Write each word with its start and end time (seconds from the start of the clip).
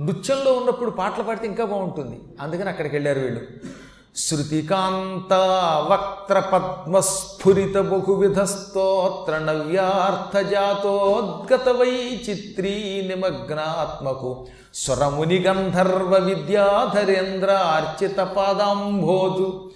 నృత్యంలో 0.00 0.52
ఉన్నప్పుడు 0.52 0.90
పాటలు 0.90 1.22
పాడితే 1.22 1.46
ఇంకా 1.46 1.64
బాగుంటుంది. 1.64 2.20
అందుకని 2.40 2.68
అక్కడికి 2.68 2.96
వెళ్ళారు 2.96 3.20
వీళ్ళు. 3.20 3.40
శృతికాంత 4.16 5.32
వక్త్ర 5.90 6.40
పద్మస్ఫురిత 6.40 7.76
బహువిధ 7.78 8.42
స్తోత్ర 8.42 9.38
నవ్యార్థ 9.38 10.38
జాతోద్గత 10.38 11.68
వైచిత్రీ 11.68 13.02
నిమగ్నాత్మకు 13.06 14.46
స్వరముని 14.74 15.38
గంధర్వ 15.38 16.16
విద్యాధరేంద్ర 16.18 17.50
అర్చిత 17.50 18.18
పాదాంభోజు 18.18 19.70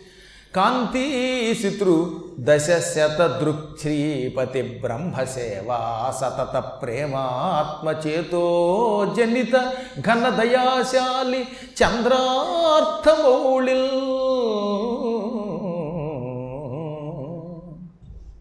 కాంతీశితృ 0.56 2.25
దశ 2.40 2.70
శత 2.70 3.38
దృక్శ్రీపతి 3.42 4.62
బ్రహ్మసేవా 4.62 6.12
సతత 6.20 6.58
ప్రేమాత్మచేతో 6.82 8.44
జనిత 9.16 9.52
ఘన 10.00 10.28
దయాశాలి 10.28 11.42
చంద్రార్థమౌళిల్ 11.82 12.60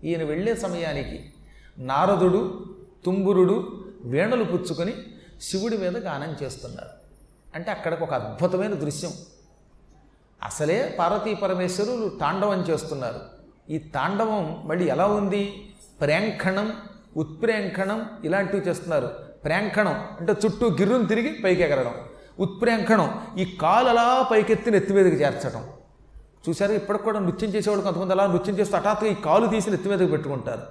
ఈయన 0.03 0.23
వెళ్ళే 0.23 0.55
సమయానికి 0.55 1.33
నారదుడు 1.77 2.65
తుంబురుడు 3.05 3.81
వీణలు 4.05 4.43
పుచ్చుకొని 4.43 4.93
శివుడి 5.41 5.77
మీద 5.77 5.97
గానం 5.97 6.35
చేస్తున్నారు. 6.43 6.89
అంటే 7.55 7.71
అక్కడికి 7.71 8.03
ఒక 8.03 8.13
అద్భుతమైన 8.13 8.73
దృశ్యం. 8.73 9.11
అసలే 10.43 10.95
పార్వతీ 10.99 11.33
పరమేశ్వరులు 11.33 12.09
తాండవం 12.09 12.61
చేస్తున్నారు. 12.61 13.34
ఈ 13.69 13.77
తాండవం 13.77 14.61
మళ్ళీ 14.65 14.85
ఎలా 14.85 15.05
ఉంది? 15.05 15.69
ప్రేంఖణం 16.01 16.73
ఉత్ప్రేంఖణం 17.17 18.05
ఇలాంటివి 18.23 18.67
చేస్తున్నారు. 18.67 19.09
ప్రేంఖణం 19.45 20.05
అంటే 20.19 20.33
చుట్టూ 20.45 20.67
గిర్రును 20.67 21.05
తిరిగి 21.05 21.33
పైకి 21.43 21.61
ఎగరడం. 21.61 21.93
ఉత్ప్రేంఖణం 22.39 23.21
ఈ 23.37 23.57
కాలు 23.61 23.89
అలా 23.89 24.27
పైకెత్తి 24.31 24.71
నెత్తిమీదకి 24.71 25.15
చేర్చడం. 25.15 25.67
చూసారు 26.49 26.71
ఇప్పటికి 26.71 27.03
కూడా 27.03 27.19
నృత్యం 27.19 27.49
చేసేవాడు 27.49 27.81
కొంతమంది 27.81 28.11
అలా 28.13 28.27
నృత్యం 28.27 28.59
చేస్తూ 28.59 28.77
హఠాత్తుగా 28.77 29.11
ఈ 29.11 29.15
కాలు 29.15 29.47
తీసి 29.47 29.69
నెత్తిమీదకి 29.69 30.07
పెట్టుకుంటారు. 30.07 30.61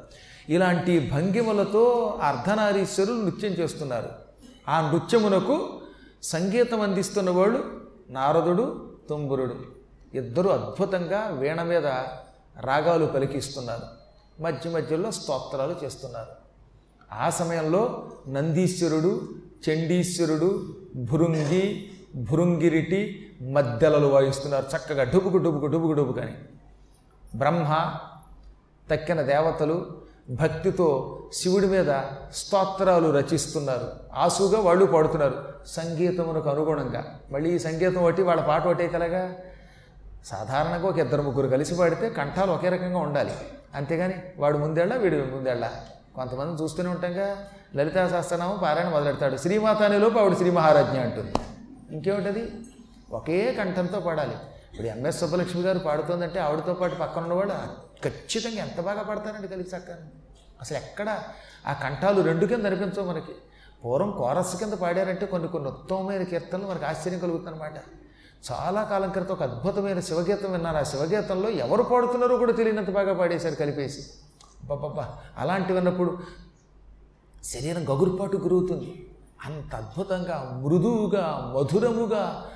ఇలాంటి 0.48 1.10
భంగిమలతో 1.12 2.18
అర్ధనారీశ్వరులు 2.22 3.22
నృత్యం 3.22 3.52
చేస్తున్నారు. 3.52 4.08
ఆ 4.68 4.90
నృత్యమునకు 4.90 5.68
సంగీతం 6.22 6.80
అందిస్తున్న 6.80 7.30
వాళ్ళు 7.30 7.64
నారదుడు 8.10 8.92
తుంబురుడు. 9.08 9.54
ఇద్దరు 10.14 10.48
అద్భుతంగా 10.48 11.26
వీణ 11.32 11.62
మీద 11.62 11.86
రాగాలు 12.60 13.06
పలికిస్తున్నారు. 13.06 13.82
మధ్య 14.42 14.70
మధ్యలో 14.70 15.10
స్తోత్రాలు 15.10 15.76
చేస్తున్నారు. 15.84 16.44
ఆ 17.12 17.30
సమయంలో 17.30 18.10
నందీశ్వరుడు 18.28 19.20
చండీశ్వరుడు 19.70 20.76
భృంగి 20.96 21.90
భృంగిరిటి 22.16 23.32
మద్దెలలు 23.52 24.06
వాయిస్తున్నారు. 24.06 24.66
చక్కగా 24.76 25.04
డుబుకు 25.04 25.38
డుబుకు 25.38 25.66
డుబుకు 25.66 25.92
డుబుకు 25.92 26.20
అని 26.20 26.32
బ్రహ్మ 27.36 27.94
తక్కిన 28.90 29.22
దేవతలు 29.22 29.86
భక్తితో 30.30 31.20
శివుడి 31.32 31.66
మీద 31.66 31.94
స్తోత్రాలు 32.34 33.08
రచిస్తున్నారు. 33.08 33.90
ఆసుగా 34.14 34.60
వాళ్ళు 34.60 34.84
పాడుతున్నారు. 34.84 35.48
సంగీతమునకు 35.66 36.50
అనుగుణంగా. 36.50 37.18
మళ్ళీ 37.30 37.54
ఈ 37.54 37.58
సంగీతం 37.58 38.02
ఒకటి 38.02 38.22
వాళ్ళ 38.22 38.46
పాట 38.46 38.66
ఒకటే 38.66 38.88
కలగా 38.88 39.36
సాధారణంగా 40.24 40.88
ఒక 40.88 40.98
ఇద్దరు 40.98 41.22
ముగ్గురు 41.22 41.48
కలిసి 41.48 41.74
పాడితే 41.74 42.10
కంఠాలు 42.10 42.52
ఒకే 42.52 42.68
రకంగా 42.68 42.98
ఉండాలి. 42.98 43.34
అంతేగాని 43.74 44.14
వాడు 44.38 44.58
ముందేళ్ళ 44.58 44.96
వీడు 44.96 45.16
ముందేళ్ళ? 45.16 45.70
కొంతమంది 46.14 46.62
చూస్తూనే 46.62 46.88
ఉంటాంగా. 46.88 47.48
లలితా 47.76 48.08
సహస్రనామం 48.08 48.58
పారాయణ 48.62 48.88
మొదలెడతాడు. 48.88 49.36
శ్రీమాత 49.36 49.82
అనేలోపు 49.82 50.18
ఆవిడ 50.18 50.36
శ్రీ 50.36 50.50
మహారాజ్ఞ 50.50 50.98
అంటుంది. 50.98 51.32
ఇంకేమిటది? 51.90 52.52
ఒకే 53.12 53.52
కంఠంతో 53.52 54.00
పాడాలి. 54.00 54.34
ఇప్పుడు 54.72 54.86
ఎంఎస్ 54.86 55.20
సుబ్బలక్ష్మి 55.20 55.62
గారు 55.62 55.78
పాడుతోందంటే 55.78 56.40
ఆవిడతో 56.40 56.74
పాటు 56.74 56.94
పక్కన 56.94 57.22
ఉన్నవాడు 57.22 57.48
ఖచ్చితంగా 58.04 58.56
ఎంత 58.56 58.80
బాగా 58.80 59.02
పాడతారండి 59.02 59.48
కలిసి 59.48 59.76
చక్కని 59.76 60.10
అసలు 60.60 60.76
ఎక్కడ? 60.76 61.18
ఆ 61.66 61.72
కంఠాలు 61.72 62.20
రెండు 62.20 62.46
కింద 62.46 62.66
అనిపించవు 62.66 63.04
మనకి. 63.04 63.32
పూర్వం 63.84 64.10
కోరస్ 64.10 64.58
కింద 64.58 64.72
పాడారంటే 64.72 65.26
కొన్ని 65.26 65.48
కొన్ని 65.48 65.68
ఉత్తమమైన 65.70 66.22
కీర్తనలు 66.22 66.66
మనకు 66.66 66.84
ఆశ్చర్యం 66.84 67.20
కలుగుతుందన్నమాట. 67.20 67.74
చాలా 68.52 68.82
కాలం 68.82 69.10
క్రితం 69.10 69.34
ఒక 69.34 69.42
అద్భుతమైన 69.42 70.00
శివగీతం 70.00 70.52
విన్నారు 70.52 70.76
ఆ 70.76 70.82
శివగీతంలో 70.82 71.50
ఎవరు 71.50 71.82
పాడుతున్నారో 71.82 72.36
కూడా 72.36 72.52
తెలియనంత 72.52 72.90
బాగా 72.90 73.12
పాడేశారు 73.12 73.54
కలిపేసి. 73.54 74.00
బాబా 74.64 75.16
అలాంటి 75.38 75.72
విన్నప్పుడు 75.72 76.18
శరీరం 77.44 77.84
గగురుపాటు 77.84 78.36
గురుగుతుంది 78.36 79.10
అంత 79.44 79.76
అద్భుతంగా 79.76 80.60
మృదువుగా 80.64 81.54
మధురముగా 81.56 82.50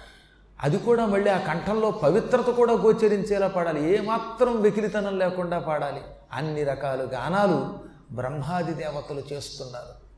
అది 0.63 0.79
కూడా 0.79 1.07
మళ్ళీ 1.07 1.31
ఆ 1.31 1.39
కంఠంలో 1.39 1.91
పవిత్రత 1.91 2.47
కూడా 2.47 2.73
గోచరించేలా 2.73 3.49
పాడాలి. 3.49 3.97
ఏమాత్రం 3.97 4.61
వెకిలితనం 4.61 5.19
లేకుండా 5.19 5.59
పాడాలి. 5.59 6.01
అన్ని 6.33 6.65
రకాల 6.65 7.09
గానాలు 7.13 7.79
బ్రహ్మాది 8.13 8.75
దేవతలు 8.75 9.23
చేస్తున్నారు. 9.33 10.09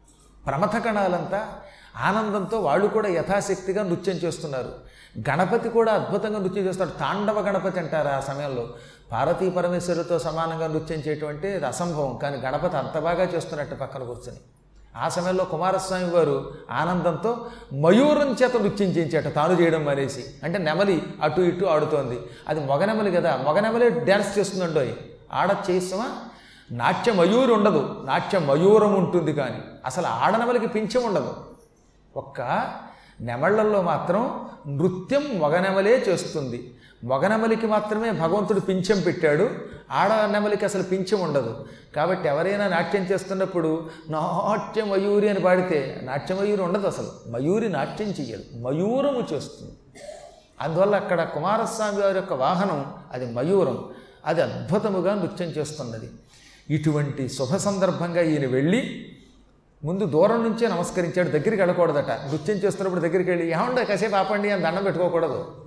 ప్రమథ 0.47 0.85
కణాలంతా 0.85 1.57
ఆనందంతో 1.97 2.61
వాళ్ళు 2.61 2.87
కూడా 2.87 3.09
యథాశక్తిగా 3.09 3.83
నృత్యం 3.83 4.17
చేస్తున్నారు. 4.17 4.90
గణపతి 5.19 5.69
కూడా 5.69 5.93
అద్భుతంగా 5.93 6.39
నృత్యం 6.39 6.65
చేస్తాడు. 6.65 6.91
తాండవ 6.91 7.41
గణపతి 7.41 7.81
అంటారు 7.81 8.09
ఆ 8.09 8.21
సమయంలో. 8.21 8.69
పార్వతీ 9.13 9.51
పరమేశ్వరుతో 9.51 10.19
సమానంగా 10.19 10.67
నృత్యం 10.67 10.99
చేయటం 10.99 11.29
అంటే 11.29 11.59
అసంభవం. 11.59 12.19
కానీ 12.23 12.37
గణపతి 12.37 12.77
అంత 12.77 12.99
బాగా 12.99 13.23
చేస్తున్నట్టు 13.23 13.75
పక్కన 13.75 14.03
కూర్చొని. 14.03 14.39
ఆ 14.97 15.09
సమయంలో 15.09 15.45
కుమారస్వామి 15.45 16.11
వారు 16.11 16.55
ఆనందంతో 16.71 17.47
మయూరం 17.73 18.37
చేత 18.43 18.57
నృత్యం 18.57 18.89
చేయించాట 18.89 19.35
తాను 19.35 19.53
చేయడం 19.53 19.85
మానేసి. 19.85 20.25
అంటే 20.43 20.59
నెమలి 20.59 21.03
అటు 21.23 21.41
ఇటు 21.41 21.65
ఆడుతోంది. 21.65 22.21
అది 22.49 22.67
మొగనెమలి 22.67 23.13
కదా 23.13 23.37
మొగనెమలి 23.37 23.91
డ్యాన్స్ 23.91 24.39
చేస్తుందండో 24.39 24.87
ఆడ 25.33 25.57
చేస్తామా 25.71 26.11
నాట్య 26.71 27.13
మయూరి 27.13 27.53
ఉండదు. 27.53 28.03
నాట్య 28.05 28.39
మయూరం 28.39 28.95
ఉంటుంది 28.95 29.33
కానీ. 29.33 29.63
అసలు 29.87 30.07
ఆడనెమలికి 30.07 30.67
పింఛం 30.67 31.03
ఉండదు. 31.03 31.35
ఒక్క 32.17 32.41
నెమళ్ళలో 33.21 33.83
మాత్రం 33.83 34.50
నృత్యం 34.69 35.41
మగనెమలే 35.41 36.05
చేస్తుంది. 36.09 36.75
మగనెమలికి 37.05 37.67
మాత్రమే 37.67 38.11
భగవంతుడు 38.11 38.61
పింఛం 38.61 39.01
పెట్టాడు. 39.01 39.51
ఆడ 39.91 40.31
నెమలికి 40.31 40.65
అసలు 40.65 40.83
పింఛం 40.83 41.21
ఉండదు. 41.21 41.65
కాబట్టి 41.97 42.29
ఎవరైనా 42.29 42.69
నాట్యం 42.69 43.03
చేస్తున్నప్పుడు 43.03 43.91
నాట్య 44.11 44.85
మయూరి 44.85 45.29
అని 45.29 45.41
పాడితే 45.41 46.01
నాట్య 46.03 46.35
మయూరి 46.35 46.63
ఉండదు 46.63 46.87
అసలు. 46.87 47.31
మయూరి 47.31 47.69
నాట్యం 47.69 48.09
చెయ్యదు. 48.09 48.45
మయూరము 48.57 49.27
చేస్తుంది. 49.33 49.73
అందువల్ల 50.61 50.97
అక్కడ 50.97 51.23
కుమారస్వామి 51.23 52.03
వారి 52.03 52.15
యొక్క 52.15 52.33
వాహనం 52.33 52.87
అది 53.13 53.35
మయూరం. 53.35 53.85
అది 54.27 54.43
అద్భుతముగా 54.43 55.15
నృత్యం 55.15 55.49
చేస్తున్నది. 55.49 56.11
ఇటువంటి 56.71 57.29
శుభ 57.29 57.57
సందర్భంగా 57.57 58.21
ఈయన 58.21 58.47
వెళ్ళి 58.47 59.13
ముందు 59.85 60.07
దూరం 60.07 60.43
నుంచే 60.43 60.69
నమస్కరించాడు 60.69 61.29
దగ్గరికి 61.29 61.63
వెళ్ళకూడదట. 61.63 62.11
నృత్యం 62.11 62.57
చేస్తున్నప్పుడు 62.57 63.01
దగ్గరికి 63.01 63.31
వెళ్ళి 63.31 63.53
ఏమంటే 63.53 63.85
కాసేపు 63.85 64.15
ఆపండి 64.15 64.51
అని 64.51 64.63
దండం 64.63 64.83
పెట్టుకోకూడదు. 64.85 65.67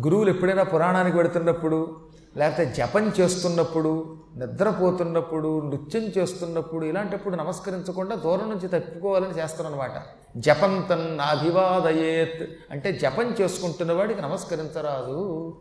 గురువులు 0.00 0.30
ఎప్పుడైనా 0.30 0.62
పురాణానికి 0.62 1.16
పెడుతున్నప్పుడు 1.16 1.96
లేకపోతే 2.36 2.74
జపం 2.76 3.12
చేస్తున్నప్పుడు 3.20 4.16
నిద్రపోతున్నప్పుడు 4.36 5.66
నృత్యం 5.66 6.02
చేస్తున్నప్పుడు 6.02 6.86
ఇలాంటప్పుడు 6.86 7.36
నమస్కరించకుండా 7.36 8.14
దూరం 8.14 8.50
నుంచి 8.50 8.68
తప్పుకోవాలని 8.68 9.38
చేస్తారనమాట 9.38 9.90
జపంతం 10.36 11.16
నాభివాదయేత్ 11.16 12.50
అంటే 12.70 12.92
జపం 12.92 13.34
చేసుకుంటున్న 13.40 13.92
వాడికి 13.92 14.22
నమస్కరించరాదు. 14.22 15.56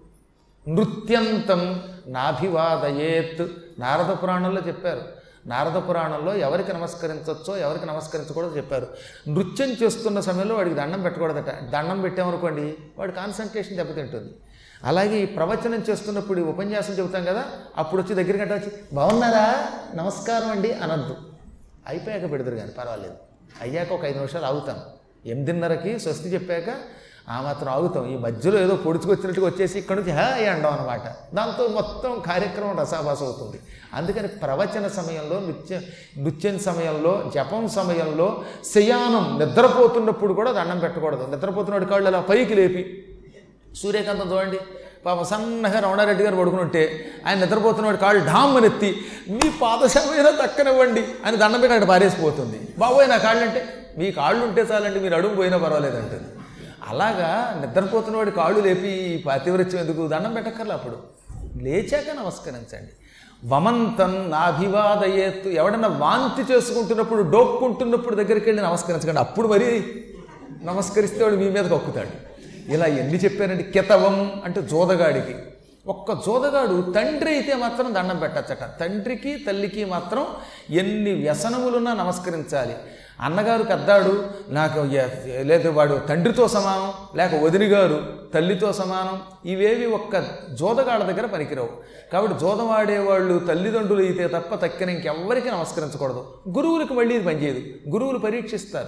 నృత్యంతం 0.67 1.81
నాభివాదయేత్. 2.07 3.47
నారద 3.79 4.23
పురాణంలో 4.23 4.61
చెప్పారు 4.67 5.18
నారద 5.47 5.89
పురాణంలో 5.89 6.35
ఎవరికి 6.35 6.73
నమస్కరించవచ్చో 6.73 7.57
ఎవరికి 7.57 7.85
నమస్కరించకూడదు 7.85 8.57
చెప్పారు. 8.57 8.87
నృత్యం 9.29 9.69
చేస్తున్న 9.83 10.19
సమయంలో 10.19 10.55
వాడికి 10.55 10.75
దండం 10.75 11.01
పెట్టకూడదట. 11.01 11.63
దండం 11.63 12.01
పెట్టామనుకోండి 12.01 12.75
వాడి 12.97 13.11
కాన్సన్ట్రేషన్ 13.11 13.77
దెబ్బతింటుంది. 13.77 14.33
అలాగే 14.83 15.19
ఈ 15.19 15.25
ప్రవచనం 15.25 15.85
చేస్తున్నప్పుడు 15.89 16.41
ఉపన్యాసం 16.41 16.93
చెబుతాం 16.93 17.23
కదా 17.23 17.45
అప్పుడు 17.77 18.01
వచ్చి 18.01 18.23
దగ్గర 18.23 18.41
గంట 18.41 18.51
వచ్చి 18.51 18.71
బాగున్నారా 18.93 19.69
నమస్కారం 19.95 20.49
అండి 20.49 20.73
అనద్దు. 20.73 21.17
అయిపోయాక 21.87 22.31
పెడతారు 22.31 22.55
కానీ 22.55 22.71
పర్వాలేదు. 22.71 23.13
అయ్యాక 23.61 23.91
ఒక 23.91 24.05
ఐదు 24.05 24.15
నిమిషాలు 24.15 24.45
ఆగుతాం. 24.45 24.79
ఎనిమిదిన్నరకి 25.25 25.99
స్వస్తి 25.99 26.29
చెప్పాక 26.29 26.75
ఆ 27.33 27.37
మాత్రం 27.45 27.69
ఆగుతాం. 27.73 28.05
ఈ 28.13 28.15
మధ్యలో 28.25 28.57
ఏదో 28.65 28.75
పొడుచుకొచ్చినట్టుగా 28.85 29.45
వచ్చేసి 29.47 29.75
ఇక్కడ 29.81 29.95
నుంచి 29.99 30.13
హా 30.19 30.27
అండం 30.53 30.71
అనమాట 30.75 31.05
దాంతో 31.37 31.63
మొత్తం 31.77 32.11
కార్యక్రమం 32.29 32.73
రసాభాస 32.81 33.21
అవుతుంది. 33.27 33.57
అందుకని 33.97 34.27
ప్రవచన 34.43 34.87
సమయంలో 34.97 35.37
నృత్య 35.47 35.75
నృత్యం 36.23 36.59
సమయంలో 36.67 37.13
జపం 37.35 37.63
సమయంలో 37.77 38.27
శయానం 38.73 39.25
నిద్రపోతున్నప్పుడు 39.41 40.33
కూడా 40.39 40.51
దండం 40.59 40.79
పెట్టకూడదు. 40.85 41.27
నిద్రపోతున్నప్పుడు 41.35 41.89
కాళ్ళు 41.93 42.09
అలా 42.11 42.21
పైకి 42.31 42.55
లేపి 42.61 42.83
సూర్యకాంతం 43.81 44.27
చూడండి. 44.31 44.59
పాప 45.05 45.19
సన్నగా 45.23 45.79
రమణారెడ్డి 45.79 46.23
గారు 46.23 46.37
పడుకునుంటే 46.39 46.81
ఆయన 47.25 47.37
నిద్రపోతున్నవాడు 47.43 47.99
కాళ్ళు 48.05 48.21
ఢామ్ 48.31 48.65
ఎత్తి 48.65 48.89
మీ 49.35 49.47
పాదశమైన 49.61 50.29
దక్కనివ్వండి 50.41 51.03
అని 51.25 51.37
దండం 51.43 51.61
పెట్టి 51.61 51.87
పారేసిపోతుంది. 51.93 52.57
బాబోయ్ 52.81 53.07
నా 53.13 53.17
కాళ్ళు 53.27 53.45
అంటే 53.45 53.61
మీ 53.99 54.09
కాళ్ళు 54.19 54.41
ఉంటే 54.47 54.61
చాలండి 54.71 54.99
మీరు 54.99 55.15
అడుగు 55.19 55.35
పోయినా 55.35 55.57
పర్వాలేదంటుంది. 55.57 56.29
అలాగా 56.89 57.61
నిద్రపోతున్న 57.65 58.17
వాడి 58.17 58.31
కాళ్ళు 58.31 58.59
లేపి 58.59 58.87
ఈ 58.87 59.21
పాతివృత్యం 59.21 59.81
ఎందుకు? 59.81 60.07
దండం 60.07 60.33
పెట్టక్కర్లే 60.33 60.73
అప్పుడు. 60.73 60.97
లేచాక 61.63 62.23
నమస్కరించండి. 62.23 62.91
వమంతం 63.45 64.29
నాభివాదయేత్తు. 64.29 65.49
ఎవడన్నా 65.49 65.87
వాంతి 65.87 66.53
చేసుకుంటున్నప్పుడు 66.53 67.21
డోక్కుంటున్నప్పుడు 67.21 68.15
దగ్గరికి 68.15 68.49
వెళ్ళి 68.49 68.63
నమస్కరించకండి. 68.63 69.19
అప్పుడు 69.19 69.47
మరి 69.47 69.85
నమస్కరిస్తే 70.63 71.23
వాడు 71.23 71.35
మీ 71.35 71.49
మీద 71.49 71.65
కొక్కుతాడు. 71.65 72.29
ఇలా 72.71 72.85
ఎన్ని 72.85 73.17
చెప్పారండి? 73.17 73.63
కితవం 73.63 74.41
అంటే 74.45 74.61
జోదగాడికి. 74.61 75.35
ఒక్క 75.89 76.13
జోదగాడు 76.13 76.93
తండ్రి 76.95 77.29
అయితే 77.31 77.55
మాత్రం 77.55 77.93
దండం 77.93 78.19
పెట్టచ్చట. 78.19 78.63
తండ్రికి 78.79 79.35
తల్లికి 79.47 79.85
మాత్రం 79.85 80.25
ఎన్ని 80.69 81.13
వ్యసనములున్నా 81.13 81.93
నమస్కరించాలి. 81.93 82.75
అన్నగారు 83.21 83.63
పెద్దాడు 83.63 84.25
నాకు 84.49 84.79
లేదు 85.41 85.69
వాడు 85.69 85.95
తండ్రితో 86.09 86.47
సమానం 86.47 86.91
లేక 87.17 87.43
వదినగారు 87.43 87.97
తల్లితో 88.33 88.73
సమానం 88.73 89.21
ఇవేవి 89.45 89.85
ఒక్క 89.85 90.23
జోదగాళ్ళ 90.59 91.03
దగ్గర 91.03 91.25
పనికిరావు. 91.25 91.69
కాబట్టి 92.13 92.39
జోదవాడేవాళ్ళు 92.39 93.39
తల్లిదండ్రులు 93.39 94.03
అయితే 94.03 94.27
తప్ప 94.27 94.55
తక్కిన 94.65 94.89
ఇంకెవ్వరికి 94.89 95.51
నమస్కరించకూడదు. 95.51 96.23
గురువులకు 96.57 96.93
మళ్ళీ 96.93 97.15
ఇది 97.15 97.25
పనిచేయదు. 97.25 97.61
గురువులు 97.89 98.17
పరీక్షిస్తారు. 98.17 98.87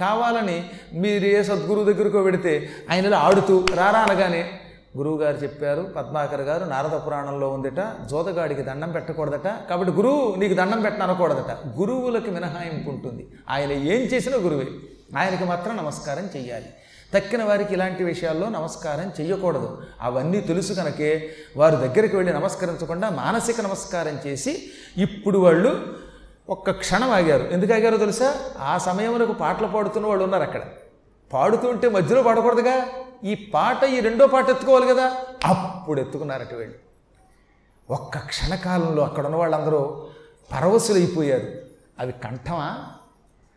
కావాలని 0.00 0.64
మీరు 0.94 1.24
ఏ 1.24 1.42
సద్గురువు 1.42 1.92
దగ్గరకు 1.92 2.22
పెడితే 2.22 2.68
ఆయనలో 2.90 3.16
ఆడుతూ 3.16 3.66
రారా 3.74 4.00
అనగానే 4.00 4.59
గురువుగారు 4.96 5.36
చెప్పారు 5.36 5.82
పద్మాకర్ 5.96 6.40
గారు 6.40 6.64
నారద 6.64 7.06
పురాణంలో 7.06 7.48
ఉందిట 7.48 7.92
జోదగాడికి 8.06 8.62
దండం 8.62 8.90
పెట్టకూడదట. 8.90 9.46
కాబట్టి 9.46 9.92
గురువు 9.92 10.34
నీకు 10.34 10.54
దండం 10.54 10.80
పెట్టను 10.80 11.04
అనకూడదట. 11.04 11.78
గురువులకి 11.78 12.30
మినహాయింపు 12.30 12.90
ఉంటుంది 12.90 13.28
ఆయన 13.50 13.72
ఏం 13.72 14.00
చేసినా 14.00 14.36
గురువే. 14.36 14.68
ఆయనకి 15.18 15.44
మాత్రం 15.44 15.76
నమస్కారం 15.76 16.28
చెయ్యాలి. 16.36 16.66
తక్కిన 17.14 17.44
వారికి 17.44 17.72
ఇలాంటి 17.72 18.04
విషయాల్లో 18.04 18.48
నమస్కారం 18.48 19.12
చెయ్యకూడదు. 19.20 19.82
అవన్నీ 20.00 20.40
తెలుసు 20.40 20.72
కనుకే 20.72 21.30
వారి 21.56 21.76
దగ్గరికి 21.76 22.16
వెళ్ళి 22.16 22.34
నమస్కరించకుండా 22.34 23.10
మానసిక 23.10 23.60
నమస్కారం 23.60 24.18
చేసి 24.26 24.70
ఇప్పుడు 24.96 25.38
వాళ్ళు 25.38 25.86
ఒక్క 26.50 26.70
క్షణం 26.70 27.10
ఆగారు. 27.10 27.42
ఎందుకు 27.42 27.74
ఆగారో 27.74 27.96
తెలుసా? 27.96 28.34
ఆ 28.60 28.78
సమయంలో 28.78 29.26
పాటలు 29.26 29.66
పాడుతున్న 29.66 30.06
వాళ్ళు 30.06 30.24
ఉన్నారు 30.24 30.42
అక్కడ. 30.42 30.60
పాడుతుంటే 31.32 31.88
మధ్యలో 31.88 32.22
పాడకూడదుగా? 32.22 32.86
ఈ 33.24 33.50
పాట 33.54 33.84
ఈ 33.84 34.00
రెండో 34.00 34.26
పాట 34.26 34.48
ఎత్తుకోవాలి 34.48 34.86
కదా? 34.86 35.16
అప్పుడు 35.44 36.00
ఎత్తుకున్నారట 36.00 36.54
వీళ్ళు. 36.54 36.74
ఒక్క 37.92 38.18
క్షణకాలంలో 38.18 39.04
అక్కడ 39.04 39.24
ఉన్న 39.24 39.36
వాళ్ళందరూ 39.36 40.08
పరవశులైపోయారు. 40.52 41.48
అవి 41.98 42.12
కంఠమా? 42.12 42.86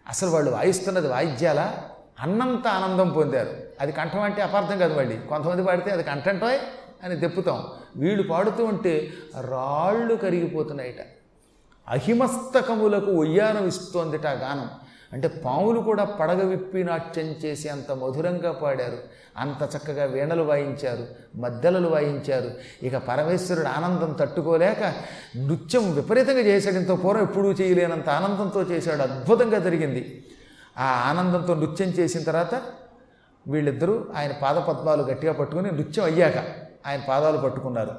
అసలు 0.09 0.29
వాళ్ళు 0.29 0.51
వాయిస్తున్నది 0.51 1.07
వాయిద్యాలా? 1.07 1.89
అన్నంత 2.19 2.67
ఆనందం 2.67 3.09
పొందారు. 3.09 3.49
అది 3.81 3.91
కంఠం 3.91 4.21
అంటే 4.21 4.41
అపార్థం 4.41 4.77
కాదు 4.77 4.97
మళ్ళీ. 4.97 5.17
కొంతమంది 5.17 5.63
పాడితే 5.63 5.91
అది 5.91 6.03
కంఠంటోయ్ 6.03 6.59
అని 7.03 7.19
తెప్పుతాం 7.19 7.63
వీళ్ళు 7.95 8.27
పాడుతూ 8.27 8.65
ఉంటే 8.65 9.13
రాళ్ళు 9.39 10.15
కరిగిపోతున్నాయిట. 10.15 11.05
అహిమస్తకములకు 11.87 13.11
ఒయ్యారం 13.11 13.67
ఇస్తోందిట 13.67 14.27
ఆ 14.27 14.31
గానం. 14.31 14.69
అంటే 15.13 15.27
పాములు 15.27 15.79
కూడా 15.79 16.03
పడగ 16.03 16.43
విప్పి 16.43 16.83
నాట్యం 16.83 17.25
చేసి 17.25 17.69
అంత 17.69 17.91
మధురంగా 17.91 18.51
పాడారు. 18.51 18.97
అంత 19.37 19.75
చక్కగా 19.75 20.05
వీణలు 20.05 20.43
వాయించారు 20.43 21.07
మద్దెలలు 21.35 21.87
వాయించారు. 21.87 22.51
ఇక 22.83 22.97
పరమేశ్వరుడు 22.97 23.67
ఆనందం 23.67 24.13
తట్టుకోలేక 24.13 24.93
నృత్యం 25.37 25.95
విపరీతంగా 25.95 26.39
చేశాడు. 26.39 26.75
ఇంత 26.75 27.03
పూర్వం 27.03 27.23
ఎప్పుడూ 27.23 27.51
చేయలేనంత 27.51 28.09
ఆనందంతో 28.09 28.61
చేశాడు. 28.61 29.01
అద్భుతంగా 29.01 29.59
జరిగింది. 29.59 30.25
ఆ 30.77 30.85
ఆనందంతో 30.85 31.53
నృత్యం 31.53 31.87
చేసిన 31.87 32.23
తర్వాత 32.23 32.61
వీళ్ళిద్దరూ 33.47 34.05
ఆయన 34.15 34.31
పాదపద్మాలు 34.31 35.03
గట్టిగా 35.03 35.33
పట్టుకుని 35.33 35.71
నృత్యం 35.71 36.05
అయ్యాక 36.05 36.37
ఆయన 36.87 37.01
పాదాలు 37.07 37.37
పట్టుకున్నారు. 37.37 37.91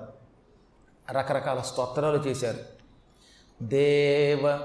రకరకాల 1.11 1.61
స్తోత్రాలు 1.61 2.19
చేశారు. 2.27 2.59
దేవ 3.65 4.59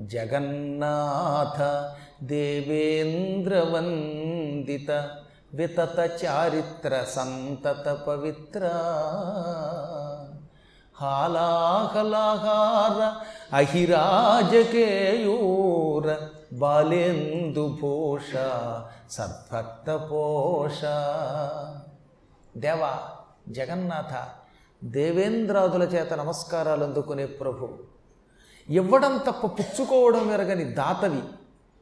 జగన్నాథ 0.00 1.88
దేవేంద్రవందిత 2.24 5.08
వితత 5.54 6.10
చారిత్ర 6.24 7.04
సంతత 7.08 7.98
పవిత్ర. 8.06 8.70
హాలాహలాహార 11.00 13.16
అహిరాజకేయూర 13.56 16.16
బాలేందుభూష 16.52 18.32
సద్భక్త 19.10 20.08
పోష 20.12 20.80
దేవా 22.56 23.02
జగన్నాథ 23.48 24.24
దేవేంద్రాదుల 24.84 25.82
చేత 25.82 26.12
నమస్కారాలు 26.12 26.84
అందుకునే 26.84 27.26
ప్రభు. 27.26 27.91
ఇవ్వడం 28.70 29.18
తప్ప 29.18 29.46
పుచ్చుకోవడం 29.46 30.32
ఎరగని 30.32 30.64
దాతవి. 30.64 31.22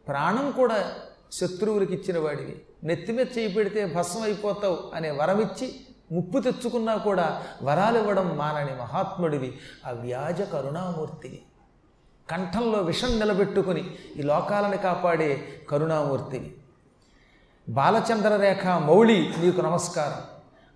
ప్రాణం 0.09 0.51
కూడా 0.51 0.95
శత్రువులకి 1.33 1.95
ఇచ్చిన 1.95 2.19
వాడివి. 2.19 2.63
నెత్తిమీద 2.85 3.27
చేయి 3.39 3.49
పెడితే 3.49 3.87
భస్మం 3.87 4.23
అయిపోతావు 4.23 4.79
అనే 4.95 5.11
వరమిచ్చి 5.11 5.75
ముప్పు 6.13 6.39
తెచ్చుకున్నా 6.39 6.97
కూడా 6.97 7.43
వరాలివ్వడం 7.63 8.37
మానని 8.37 8.81
మహాత్ముడివి 8.81 9.59
ఆ 9.87 9.91
వ్యాజ 9.91 10.41
కరుణామూర్తివి. 10.41 11.43
కంఠంలో 12.31 12.79
విషం 12.79 13.19
నిలబెట్టుకుని 13.19 13.95
ఈ 14.17 14.23
లోకాలను 14.23 14.77
కాపాడే 14.77 15.63
కరుణామూర్తివి. 15.71 16.55
బాలచంద్రరేఖ 17.69 18.67
మౌళి 18.67 19.33
నీకు 19.39 19.61
నమస్కారం. 19.61 20.23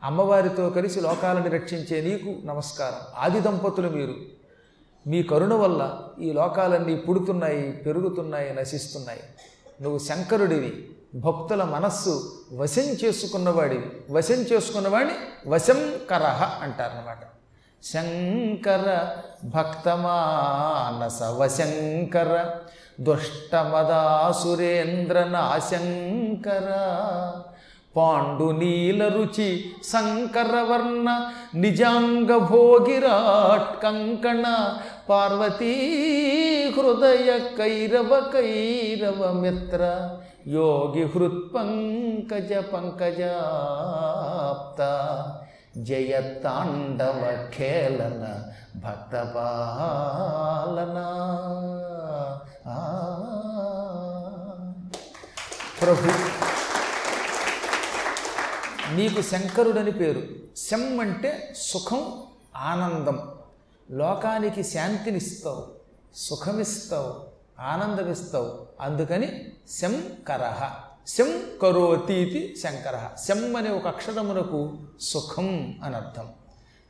అమ్మవారితో 0.02 0.70
కలిసి 0.70 1.00
లోకాలను 1.00 1.50
రక్షించే 1.50 2.00
నీకు 2.00 2.46
నమస్కారం. 2.46 2.98
ఆది 3.16 3.40
దంపతులు 3.40 3.88
మీరు. 3.88 4.14
మీ 5.06 5.22
కరుణ 5.22 5.54
వల్ల 5.54 5.98
ఈ 6.20 6.32
లోకాలన్నీ 6.32 6.96
పుడుతున్నాయి 6.96 7.72
పెరుగుతున్నాయి 7.72 8.54
నశిస్తున్నాయి. 8.54 9.20
నువ్వు 9.82 9.98
శంకరుడివి 9.98 10.88
భక్తుల 11.14 11.62
మనస్సు 11.62 12.32
వశం 12.52 12.82
చేసుకున్నవాడివి. 12.82 13.84
వశం 14.10 14.34
చేసుకున్నవాడిని 14.34 15.12
వశంకరహ 15.48 16.58
అంటారనమాట 16.62 17.18
శంకర 17.84 19.12
భక్తమానస 19.44 21.22
వశంకర 21.22 22.50
దుష్టమదాసురేంద్ర 23.00 25.24
నాశంకర 25.24 26.80
పాండునీల 27.96 29.08
రుచి 29.08 29.74
సంకరవర్ణ 29.84 31.30
నిజాంగ 31.54 32.36
భోగిరాట్ 32.36 33.82
కంకణ 33.82 34.66
పార్వతీ 35.08 35.72
హృదయ 36.76 37.38
కైరవ 37.58 38.30
కైరవ 38.32 39.32
మిత్ర 39.32 40.10
యోగి 40.46 41.04
హృత్పంకజ 41.04 42.52
పంకజాప్త. 42.52 43.20
జయ 45.78 46.20
తాండవ 46.44 47.48
ఖేళన 47.56 48.42
భక్త 48.76 49.32
పాలన. 49.36 50.98
ప్రభు 55.82 56.10
నీకు 58.94 59.22
శంకరుడని 59.22 59.90
పేరు. 59.90 60.22
శం 60.56 61.00
అంటే 61.00 61.54
సుఖం 61.56 62.12
ఆనందం. 62.56 63.33
లోకానికి 63.90 64.62
శాంతినిస్తావు 64.62 65.66
సుఖమిస్తావు 66.14 67.34
ఆనందమిస్తావు. 67.60 68.66
అందుకని 68.80 69.52
శంకర 69.70 70.70
శం 71.06 71.42
కరోతీతి 71.62 72.54
శంకర. 72.62 73.08
శం 73.24 73.56
అనే 73.56 73.70
ఒక 73.70 73.86
అక్షరమునకు 73.86 74.78
సుఖం 75.00 75.80
అని 75.84 75.96
అర్థం 75.96 76.28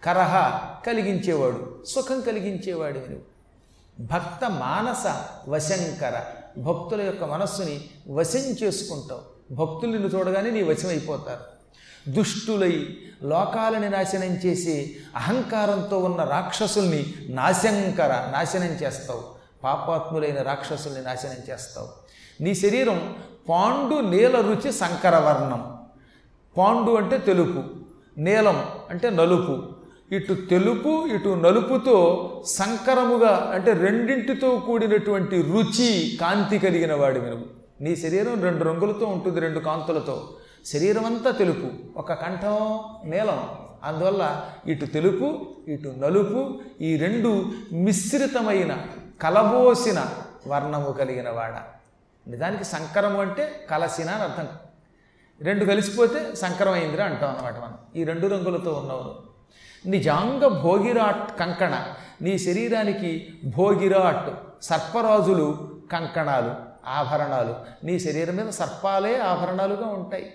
కరహ 0.04 0.58
కలిగించేవాడు 0.86 1.84
సుఖం 1.88 2.20
కలిగించేవాడు 2.20 2.98
నువ్వు. 2.98 3.34
భక్త 4.00 4.50
మానస 4.50 5.04
వశంకర 5.48 6.24
భక్తుల 6.58 7.02
యొక్క 7.02 7.24
మనస్సుని 7.24 7.84
వశం 8.10 8.40
చేసుకుంటావు. 8.40 9.54
భక్తులు 9.54 9.92
నిన్ను 9.92 10.08
చూడగానే 10.08 10.50
నీ 10.50 10.62
వశమైపోతారు. 10.62 11.54
దుష్టులై 12.10 12.98
లోకాలని 13.24 13.88
నాశనం 13.90 14.34
చేసి 14.46 14.96
అహంకారంతో 15.16 15.98
ఉన్న 15.98 16.24
రాక్షసుల్ని 16.24 17.14
నాశంకర 17.28 18.08
నాశనం 18.32 18.86
చేస్తావు. 18.86 19.22
పాపాత్ములైన 19.64 20.42
రాక్షసుల్ని 20.42 21.02
నాశనం 21.02 21.52
చేస్తావు. 21.52 21.88
నీ 22.42 22.54
శరీరం 22.54 23.14
పాండు 23.48 24.00
నీల 24.00 24.40
రుచి 24.40 24.72
సంకరవర్ణం 24.72 25.78
పాండు 26.58 26.90
అంటే 26.90 27.18
తెలుపు 27.18 27.62
నీలం 28.18 28.64
అంటే 28.90 29.10
నలుపు. 29.10 29.62
ఇటు 30.14 30.34
తెలుపు 30.34 31.06
ఇటు 31.06 31.28
నలుపుతో 31.28 32.30
సంకరముగా 32.46 33.50
అంటే 33.54 33.72
రెండింటితో 33.72 34.62
కూడినటువంటి 34.66 35.42
రుచి 35.42 36.18
కాంతి 36.20 36.58
కలిగిన 36.58 36.94
వాడు 36.94 37.18
నువ్వు. 37.18 37.44
నీ 37.80 37.96
శరీరం 37.96 38.42
రెండు 38.42 38.64
రంగులతో 38.64 39.06
ఉంటుంది 39.06 39.40
రెండు 39.40 39.58
కాంతులతో. 39.58 40.34
శరీరం 40.64 41.04
అంతా 41.04 41.30
తెలుపు 41.30 41.98
ఒక 41.98 42.12
కంఠం 42.12 42.80
నీలం. 43.04 43.50
అందువల్ల 43.84 44.50
ఇటు 44.66 44.84
తెలుపు 44.84 45.46
ఇటు 45.68 45.88
నలుపు 45.88 46.60
ఈ 46.80 46.96
రెండు 46.96 47.52
మిశ్రితమైన 47.72 48.76
కలబోసిన 49.22 50.06
వర్ణము 50.46 50.92
కలిగిన 50.92 51.30
వాడ. 51.30 51.54
నిజానికి 52.28 52.64
సంకరము 52.64 53.20
అంటే 53.20 53.66
కలసిన 53.70 54.10
అని 54.10 54.22
అర్థం. 54.22 54.48
రెండు 55.42 55.64
కలిసిపోతే 55.64 56.34
సంకరం 56.34 56.72
అయిందిరా 56.72 57.04
అంటాం 57.04 57.30
అనమాట 57.30 57.58
మనం. 57.58 57.78
ఈ 57.96 58.04
రెండు 58.04 58.26
రంగులతో 58.26 58.72
ఉన్నవారు 58.72 59.22
నిజాంగ 59.86 60.46
భోగిరాట్ 60.46 61.38
కంకణ. 61.38 61.84
నీ 62.22 62.38
శరీరానికి 62.38 63.38
భోగిరాట్ 63.56 64.34
సర్పరాజులు 64.64 65.74
కంకణాలు 65.92 66.54
ఆభరణాలు. 66.86 67.56
నీ 67.84 67.98
శరీరం 67.98 68.36
మీద 68.36 68.48
సర్పాలే 68.48 69.18
ఆభరణాలుగా 69.18 69.86
ఉంటాయి. 69.86 70.32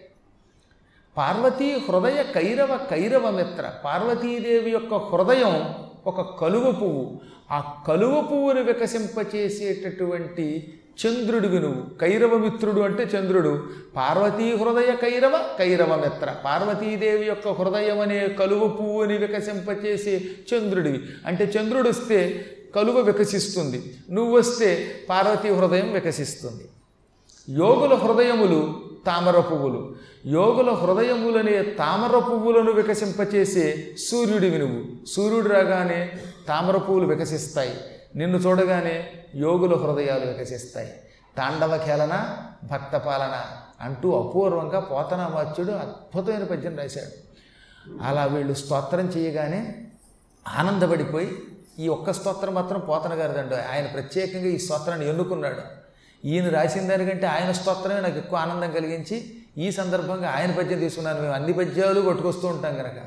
పార్వతీ 1.19 1.71
హృదయ 1.71 2.23
కైరవ 2.23 2.79
కైరవ 2.89 3.31
మిత్ర. 3.31 3.71
పార్వతీదేవి 3.85 4.71
యొక్క 4.71 4.93
హృదయం 4.93 5.75
ఒక 6.07 6.41
కలువ 6.41 6.71
పువ్వు. 6.71 7.21
ఆ 7.51 7.73
కలువ 7.87 8.21
పువ్వును 8.21 8.63
వికసింపచేసేటటువంటి 8.63 10.73
చంద్రుడివి 11.05 11.59
నువ్వు. 11.59 11.99
కైరవ 11.99 12.37
మిత్రుడు 12.37 12.81
అంటే 12.81 13.03
చంద్రుడు. 13.03 13.63
పార్వతీ 13.95 14.55
హృదయ 14.55 14.95
కైరవ 14.95 15.55
కైరవ 15.59 15.95
మిత్ర. 15.95 16.35
పార్వతీదేవి 16.45 17.25
యొక్క 17.25 17.47
హృదయం 17.47 17.99
అనే 17.99 18.27
కలువ 18.27 18.67
పువ్వుని 18.67 19.17
వికసింపచేసే 19.17 20.21
చంద్రుడివి. 20.53 20.99
అంటే 21.25 21.45
చంద్రుడు 21.45 21.89
వస్తే 21.89 22.45
కలువ 22.75 22.99
వికసిస్తుంది. 22.99 23.95
నువ్వు 24.11 24.37
వస్తే 24.37 24.91
పార్వతీ 25.09 25.49
హృదయం 25.49 25.93
వికసిస్తుంది. 25.93 26.69
యోగుల 27.59 27.93
హృదయములు 27.93 28.88
తామర 29.05 29.39
పువ్వులు. 29.39 29.95
యోగుల 30.25 30.69
హృదయములనే 30.69 31.63
తామర 31.63 32.19
పువ్వులను 32.19 32.71
వికసింపచేసే 32.71 33.95
సూర్యుడివి 34.09 34.57
నువ్వు. 34.57 35.05
సూర్యుడు 35.05 35.49
రాగానే 35.49 36.11
తామర 36.47 36.77
పువ్వులు 36.77 37.07
వికసిస్తాయి. 37.07 37.77
నిన్ను 38.15 38.37
చూడగానే 38.37 39.09
యోగుల 39.35 39.75
హృదయాలు 39.75 40.25
వికసిస్తాయి. 40.25 40.93
తాండవ 41.37 41.77
కేలన 41.77 42.37
భక్త 42.71 42.95
పాలన 42.95 43.41
అంటూ 43.81 44.11
అపూర్వంగా 44.11 44.79
పోతనామాత్యుడు 44.79 45.71
అద్భుతమైన 45.71 46.43
పద్యం 46.43 46.77
రాశాడు. 46.77 47.29
అలా 48.03 48.25
వీళ్ళు 48.25 48.53
స్తోత్రం 48.53 49.05
చేయగానే 49.05 49.87
ఆనందపడిపోయి 50.47 51.37
ఈ 51.79 51.87
ఒక్క 51.87 52.13
స్తోత్రం 52.13 52.53
మాత్రం 52.53 52.79
పోతన 52.79 53.13
గారిదండు 53.13 53.55
ఆయన 53.55 53.85
ప్రత్యేకంగా 53.85 54.45
ఈ 54.45 54.57
స్తోత్రాన్ని 54.57 55.09
ఎన్నుకున్నాడు. 55.09 55.78
ఈయన 56.25 56.49
రాసిన 56.49 56.87
దానికంటే 56.87 57.27
ఆయన 57.27 57.51
స్తోత్రమే 57.51 58.01
నాకు 58.01 58.17
ఎక్కువ 58.17 58.39
ఆనందం 58.39 58.71
కలిగించి 58.71 59.35
ఈ 59.57 59.71
సందర్భంగా 59.71 60.29
ఆయన 60.29 60.51
పద్యం 60.51 60.79
తీసుకున్నాను. 60.79 61.21
మేము 61.21 61.33
అన్ని 61.33 61.53
పద్యాలు 61.53 62.01
కొట్టుకొస్తూ 62.01 62.47
ఉంటాం 62.47 62.75
కనుక 62.75 63.03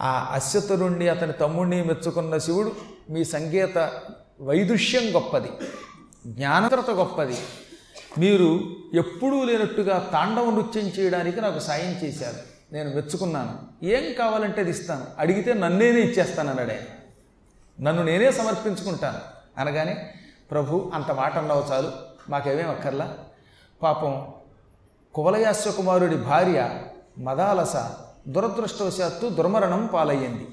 ఆ 0.00 0.30
అశ్వతరుణ్ణి 0.34 1.08
అతని 1.08 1.32
తమ్ముణ్ణి 1.32 1.84
మెచ్చుకున్న 1.84 2.38
శివుడు 2.38 2.72
మీ 3.10 3.24
సంగీత 3.24 3.92
వైదుష్యం 4.40 5.14
గొప్పది. 5.14 5.48
జ్ఞానతరత 6.26 6.90
గొప్పది. 6.90 7.36
మీరు 8.18 8.76
ఎప్పుడూ 8.94 9.44
లేనట్టుగా 9.44 10.08
తాండవ 10.12 10.50
నృత్యం 10.50 10.84
చేయడానికి 10.84 11.40
నాకు 11.40 11.58
సాయం 11.58 11.90
చేశారు. 12.04 12.36
నేను 12.74 12.90
మెచ్చుకున్నాను. 12.90 13.84
ఏం 13.84 14.14
కావాలంటే 14.18 14.60
అది 14.60 14.70
ఇస్తాను. 14.70 15.04
అడిగితే 15.18 15.54
నన్నేనే 15.54 16.00
ఇచ్చేస్తాను 16.00 16.50
అన్నాడే 16.50 16.86
నన్ను 17.80 18.02
నేనే 18.02 18.32
సమర్పించుకుంటాను. 18.32 19.18
అనగానే 19.60 20.14
ప్రభు 20.50 20.90
అంత 20.94 21.10
మాట 21.10 21.38
అన్నావు 21.38 21.72
చాలు. 21.72 21.90
మాకేమేం 22.28 22.70
అక్కర్లా? 22.70 23.14
పాపం 23.82 24.26
కువలయాశ్వ 25.14 25.70
కుమారుడి 25.70 26.16
భార్య 26.16 26.70
మదాలస 27.18 27.76
దురదృష్టవశాత్తు 28.28 29.28
దుర్మరణం 29.28 29.86
పాలయ్యింది. 29.86 30.48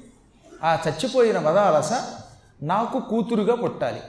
ఆ 0.64 0.78
చచ్చిపోయిన 0.88 1.40
మదాలస 1.40 1.94
నాకు 2.62 3.00
కూతురుగా 3.00 3.56
పుట్టాలి. 3.56 4.02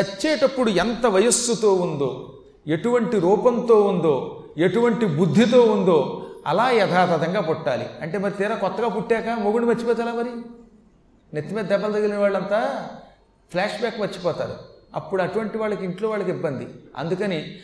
చచ్చేటప్పుడు 0.00 0.70
ఎంత 0.70 1.06
వయస్సుతో 1.06 1.74
ఉందో 1.74 2.38
ఎటువంటి 2.66 3.18
రూపంతో 3.18 3.82
ఉందో 3.82 4.44
ఎటువంటి 4.58 5.06
బుద్ధితో 5.06 5.62
ఉందో 5.62 6.26
అలా 6.46 6.70
యథాతథంగా 6.70 7.40
పుట్టాలి. 7.40 7.86
అంటే 8.00 8.18
మరి 8.18 8.32
తీరా 8.32 8.56
కొత్తగా 8.56 8.88
పుట్టాక 8.88 9.28
మొగుడు 9.28 9.66
మర్చిపోతారా 9.66 10.12
మరి? 10.12 10.30
నెత్తి 11.34 11.54
మీద 11.54 11.64
దెబ్బలు 11.64 11.92
తగిలిన 11.92 12.18
వాళ్ళంతా 12.18 12.88
ఫ్లాష్ 13.50 13.80
బ్యాక్ 13.80 14.00
మర్చిపోతారు. 14.00 14.75
అప్పుడు 14.94 15.22
అటువంటి 15.22 15.58
వాళ్ళకి 15.58 15.84
ఇంట్లో 15.84 16.10
వాళ్ళకి 16.10 16.30
ఇబ్బంది. 16.30 16.68
అందుకని 16.96 17.58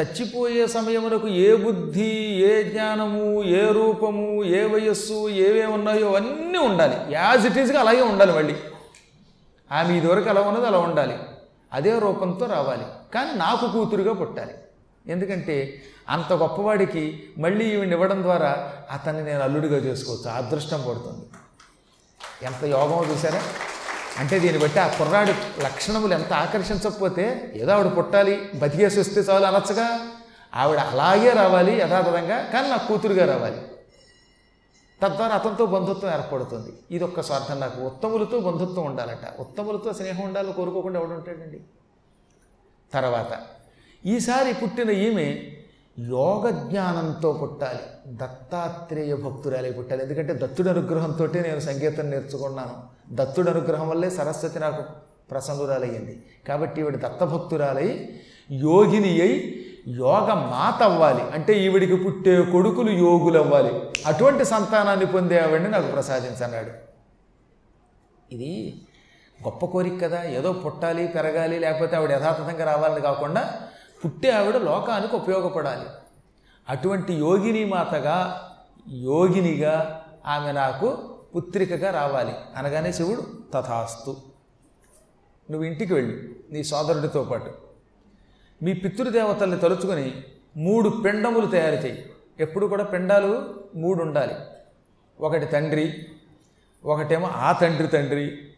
చచ్చిపోయే 0.00 0.66
సమయమునకు 0.66 1.28
ఏ 1.28 1.56
బుద్ధి 1.56 2.10
ఏ 2.42 2.62
జ్ఞానము 2.62 3.44
ఏ 3.44 3.72
రూపము 3.72 4.44
ఏ 4.44 4.64
వయస్సు 4.64 5.28
ఏవే 5.28 5.66
ఉన్నాయో 5.66 6.12
అన్నీ 6.12 6.58
ఉండాలి. 6.58 7.14
యాజ్ 7.14 7.46
ఇట్ 7.46 7.58
ఈజ్గా 7.58 7.80
అలాగే 7.80 8.02
ఉండాలి 8.02 8.32
మళ్ళీ. 8.32 8.56
ఆమె 9.72 9.98
ఇదివరకు 9.98 10.28
అలా 10.28 10.40
ఉన్నది 10.40 10.66
అలా 10.66 10.78
ఉండాలి. 10.78 11.16
అదే 11.72 11.98
రూపంతో 11.98 12.46
రావాలి. 12.46 12.84
కానీ 13.14 13.30
నాకు 13.38 13.72
కూతురుగా 13.72 14.12
పుట్టాలి. 14.12 14.54
ఎందుకంటే 15.06 15.82
అంత 16.08 16.32
గొప్పవాడికి 16.32 17.22
మళ్ళీ 17.38 17.64
ఈవిని 17.64 17.92
ఇవ్వడం 17.92 18.22
ద్వారా 18.22 18.72
అతన్ని 18.90 19.24
నేను 19.24 19.40
అల్లుడిగా 19.40 19.76
చేసుకోవచ్చు. 19.76 20.30
అదృష్టం 20.30 20.84
పడుతుంది. 20.88 21.26
ఎంత 22.42 22.64
యోగమో 22.64 23.06
చూసారా 23.10 23.42
అంటే 24.18 24.38
దీన్ని 24.38 24.62
బట్టి 24.62 24.78
ఆ 24.78 24.86
కుర్రాడి 24.86 25.62
లక్షణములు 25.62 26.14
ఎంత 26.14 26.32
ఆకర్షించకపోతే 26.32 27.52
ఏదో 27.56 27.72
ఆవిడ 27.72 27.96
పుట్టాలి 27.96 28.48
బతికేసి 28.54 29.00
వస్తే 29.00 29.20
చాలు 29.20 29.46
అనొచ్చగా. 29.46 30.10
ఆవిడ 30.54 30.78
అలాగే 30.78 31.32
రావాలి 31.32 31.78
యథాతథంగా 31.80 32.50
కానీ 32.52 32.68
నాకు 32.68 32.88
కూతురుగా 32.88 33.26
రావాలి. 33.26 33.56
తద్వారా 35.02 35.34
అతనితో 35.34 35.66
బంధుత్వం 35.66 36.12
ఏర్పడుతుంది. 36.12 36.72
ఇది 36.90 37.04
ఒక్క 37.04 37.20
స్వార్థం 37.20 37.60
నాకు. 37.60 37.82
ఉత్తములతో 37.82 38.40
బంధుత్వం 38.40 38.86
ఉండాలట. 38.86 39.40
ఉత్తములతో 39.40 39.92
స్నేహం 39.92 40.24
ఉండాలని 40.24 40.52
కోరుకోకుండా 40.52 41.00
ఎవడుంటాడండి 41.00 41.60
తర్వాత 42.92 43.40
ఈసారి 44.06 44.52
పుట్టిన 44.52 44.90
ఈమె 44.90 45.53
యోగ 45.98 46.50
జ్ఞానంతో 46.50 47.32
పుట్టాలి. 47.32 47.78
దత్తాత్రేయ 48.06 49.16
భక్తురాలే 49.16 49.70
పుట్టాలి. 49.70 50.02
ఎందుకంటే 50.02 50.34
దత్తుడి 50.34 50.68
అనుగ్రహంతో 50.68 51.26
నేను 51.26 51.60
సంగీతం 51.60 52.10
నేర్చుకున్నాను. 52.10 52.82
దత్తుడి 53.12 53.50
అనుగ్రహం 53.50 53.88
వల్లే 53.88 54.10
సరస్వతి 54.10 54.58
నాకు 54.58 54.82
ప్రసన్నురాలయ్యింది. 55.30 56.22
కాబట్టి 56.48 56.80
ఈవిడ 56.80 56.96
దత్తభక్తురాలై 56.96 58.08
యోగిని 58.52 59.20
అయి 59.20 59.66
యోగ 59.88 60.34
మాత 60.34 60.82
అవ్వాలి. 60.82 61.22
అంటే 61.22 61.52
ఈవిడికి 61.52 61.96
పుట్టే 61.96 62.42
కొడుకులు 62.42 62.90
యోగులు 62.90 63.38
అవ్వాలి. 63.38 63.80
అటువంటి 64.06 64.44
సంతానాన్ని 64.44 65.06
పొందే 65.06 65.38
ఆవిడని 65.38 65.68
నాకు 65.68 65.86
ప్రసాదించన్నాడు. 65.86 66.70
ఇది 68.34 68.80
గొప్ప 69.44 69.66
కోరిక 69.66 70.02
కదా. 70.02 70.22
ఏదో 70.22 70.52
పుట్టాలి 70.52 71.06
పెరగాలి 71.06 71.58
లేకపోతే 71.58 71.96
ఆవిడ 71.96 72.12
యథాతథంగా 72.12 72.64
రావాలని 72.64 73.00
కాకుండా 73.00 73.54
పుట్టే 74.04 74.30
ఆవిడ 74.30 74.56
లోకానికి 74.56 75.16
ఉపయోగపడాలి. 75.16 75.86
అటువంటి 76.68 77.14
యోగిని 77.14 77.64
మాతగా 77.64 78.50
యోగినిగా 78.92 80.04
ఆమె 80.26 80.52
నాకు 80.52 80.98
పుత్రికగా 81.36 81.90
రావాలి. 81.90 82.34
అనగానే 82.56 82.92
శివుడు 82.92 83.22
తథాస్తు 83.54 84.16
నువ్వు 85.50 85.64
ఇంటికి 85.66 85.94
వెళ్ళు 85.94 86.22
నీ 86.52 86.64
సోదరుడితో 86.64 87.24
పాటు 87.24 87.50
మీ 88.62 88.72
పితృదేవతల్ని 88.72 89.58
తలుచుకొని 89.58 90.24
మూడు 90.56 90.88
పిండములు 90.88 91.46
తయారు 91.46 91.74
చేయి 91.74 92.12
ఎప్పుడు 92.40 92.66
కూడా 92.66 92.84
పిండాలు 92.84 93.54
మూడు 93.74 94.02
ఉండాలి. 94.02 94.34
ఒకటి 95.20 95.46
తండ్రి 95.46 96.06
ఒకటేమో 96.84 97.26
ఆ 97.26 97.52
తండ్రి 97.52 97.86
తండ్రి 97.86 98.48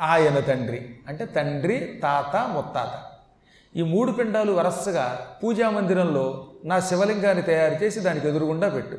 ఆయన 0.00 0.40
తండ్రి. 0.40 0.98
అంటే 1.08 1.24
తండ్రి 1.24 2.00
తాత 2.02 2.36
ముత్తాత. 2.54 3.11
ఈ 3.76 3.82
మూడు 3.82 4.12
పిండాలు 4.12 4.52
వరసగా 4.52 5.26
పూజా 5.44 5.70
మందిరంలో 5.70 6.46
నా 6.64 6.80
శివలింగాన్ని 6.80 7.42
తయారు 7.42 7.84
చేసి 7.84 8.00
దానికి 8.00 8.28
ఎదురుగుండా 8.28 8.68
పెట్టు. 8.68 8.98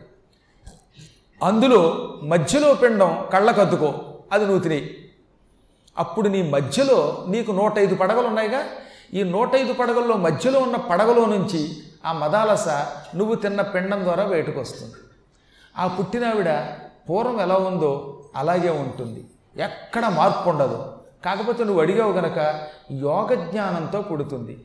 అందులో 1.45 2.09
మధ్యలో 2.23 2.73
పిండం 2.73 3.27
కళ్ళకద్దుకో 3.33 3.93
అది 4.31 4.45
నువ్వు 4.45 4.59
తినేయి. 4.59 5.09
అప్పుడు 5.97 6.29
నీ 6.29 6.49
మధ్యలో 6.49 7.25
నీకు 7.29 7.51
నూట 7.51 7.79
ఐదు 7.79 7.95
పడగలు 7.95 8.27
ఉన్నాయిగా 8.27 8.63
ఈ 9.13 9.23
నూట 9.23 9.55
ఐదు 9.55 9.73
పడగల్లో 9.73 10.17
మధ్యలో 10.17 10.59
ఉన్న 10.59 10.75
పడగలో 10.75 11.25
నుంచి 11.25 11.83
ఆ 12.05 12.13
మదాలస 12.13 12.67
నువ్వు 13.15 13.35
తిన్న 13.35 13.61
పిండం 13.61 14.03
ద్వారా 14.03 14.23
బయటకు 14.23 14.59
వస్తుంది 14.59 14.93
ఆ 15.77 15.87
పుట్టినావిడ 15.87 16.65
పూర్వం 17.09 17.41
ఎలా 17.41 17.55
ఉందో 17.55 18.21
అలాగే 18.35 18.69
ఉంటుంది. 18.69 19.25
ఎక్కడ 19.61 20.05
మార్పు 20.07 20.49
ఉండదు 20.49 20.92
కాకపోతే 21.25 21.63
నువ్వు 21.63 21.81
అడిగావు 21.81 22.13
గనక 22.13 22.39
యోగ 22.91 23.33
జ్ఞానంతో 23.33 24.01
పుడుతుంది 24.01 24.55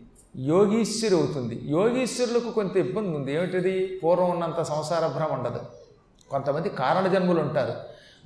యోగీశ్వరి 0.46 1.14
అవుతుంది 1.14 1.60
యోగీశ్వరులకు 1.70 2.50
కొంత 2.50 2.76
ఇబ్బంది 2.76 3.16
ఉంది. 3.16 3.30
ఏమిటిది? 3.34 4.00
పూర్వం 4.04 4.30
ఉన్నంత 4.30 4.62
సంసార 4.62 5.06
భ్రమ 5.06 5.32
ఉండదు. 5.32 5.60
కొంతమంది 6.30 6.68
కారణ 6.68 7.06
జన్ములు 7.06 7.40
ఉంటారు 7.40 7.74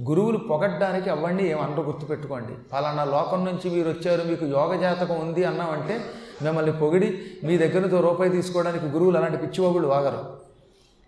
గురువులు 0.08 0.38
పొగడ్డానికి 0.38 1.10
అవన్నీ 1.10 1.44
ఏమనరు 1.44 1.82
గుర్తుపెట్టుకోండి. 1.82 2.54
ఫలానా 2.72 3.04
లోకం 3.04 3.44
నుంచి 3.44 3.70
మీరు 3.70 3.88
వచ్చారు 3.88 4.22
మీకు 4.22 4.44
యోగ 4.44 4.76
జాతకం 4.80 5.20
ఉంది 5.20 5.44
అన్నామంటే 5.44 6.00
మిమ్మల్ని 6.42 6.72
పొగిడి 6.72 7.08
మీ 7.44 7.58
దగ్గరతో 7.58 8.00
రూపాయి 8.00 8.30
తీసుకోవడానికి 8.30 8.86
గురువులు 8.86 9.16
అలాంటి 9.16 9.38
పిచ్చివాగులు 9.38 9.86
వాగరు. 9.88 10.41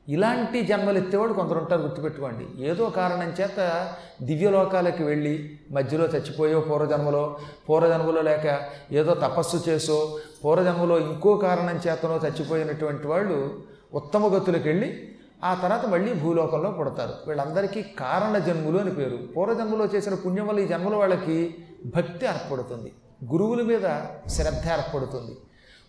ఇలాంటి 0.09 0.65
జన్మలు 0.65 0.99
ఎత్తేవాడు 0.99 1.33
కొందరు 1.33 1.59
ఉంటారు 1.59 1.83
గుర్తుపెట్టుకోండి. 1.83 2.47
ఏదో 2.59 2.91
కారణం 2.91 3.31
చేత 3.41 3.89
దివ్యలోకాలకి 4.23 5.03
వెళ్ళి 5.03 5.35
మధ్యలో 5.71 6.05
చచ్చిపోయో 6.05 6.61
పూర్వజన్మలో 6.61 7.37
పూర్వజన్మలో 7.69 8.23
లేక 8.23 8.61
ఏదో 8.93 9.15
తపస్సు 9.15 9.69
చేసో 9.69 10.19
పూర్వజన్మలో 10.45 10.99
ఇంకో 10.99 11.37
కారణం 11.37 11.77
చేతనో 11.87 12.17
చచ్చిపోయినటువంటి 12.17 13.07
వాళ్ళు 13.07 13.39
ఉత్తమ 13.95 14.27
గతులకు 14.37 14.69
వెళ్ళి 14.69 15.09
ఆ 15.45 15.55
తర్వాత 15.55 15.87
మళ్ళీ 15.87 16.15
భూలోకంలో 16.15 16.71
పుడతారు. 16.71 17.15
వీళ్ళందరికీ 17.29 17.83
కారణ 17.83 18.39
జన్ములు 18.39 18.79
అని 18.79 18.91
పేరు. 18.91 19.17
పూర్వజన్మలో 19.17 19.85
చేసిన 19.85 20.15
పుణ్యం 20.15 20.47
వల్ల 20.47 20.61
ఈ 20.61 20.67
జన్మల 20.67 20.95
వాళ్ళకి 20.95 21.55
భక్తి 21.87 22.27
ఏర్పడుతుంది 22.27 22.93
గురువుల 23.33 23.63
మీద 23.63 23.87
శ్రద్ధ 24.29 24.69
ఏర్పడుతుంది 24.69 25.35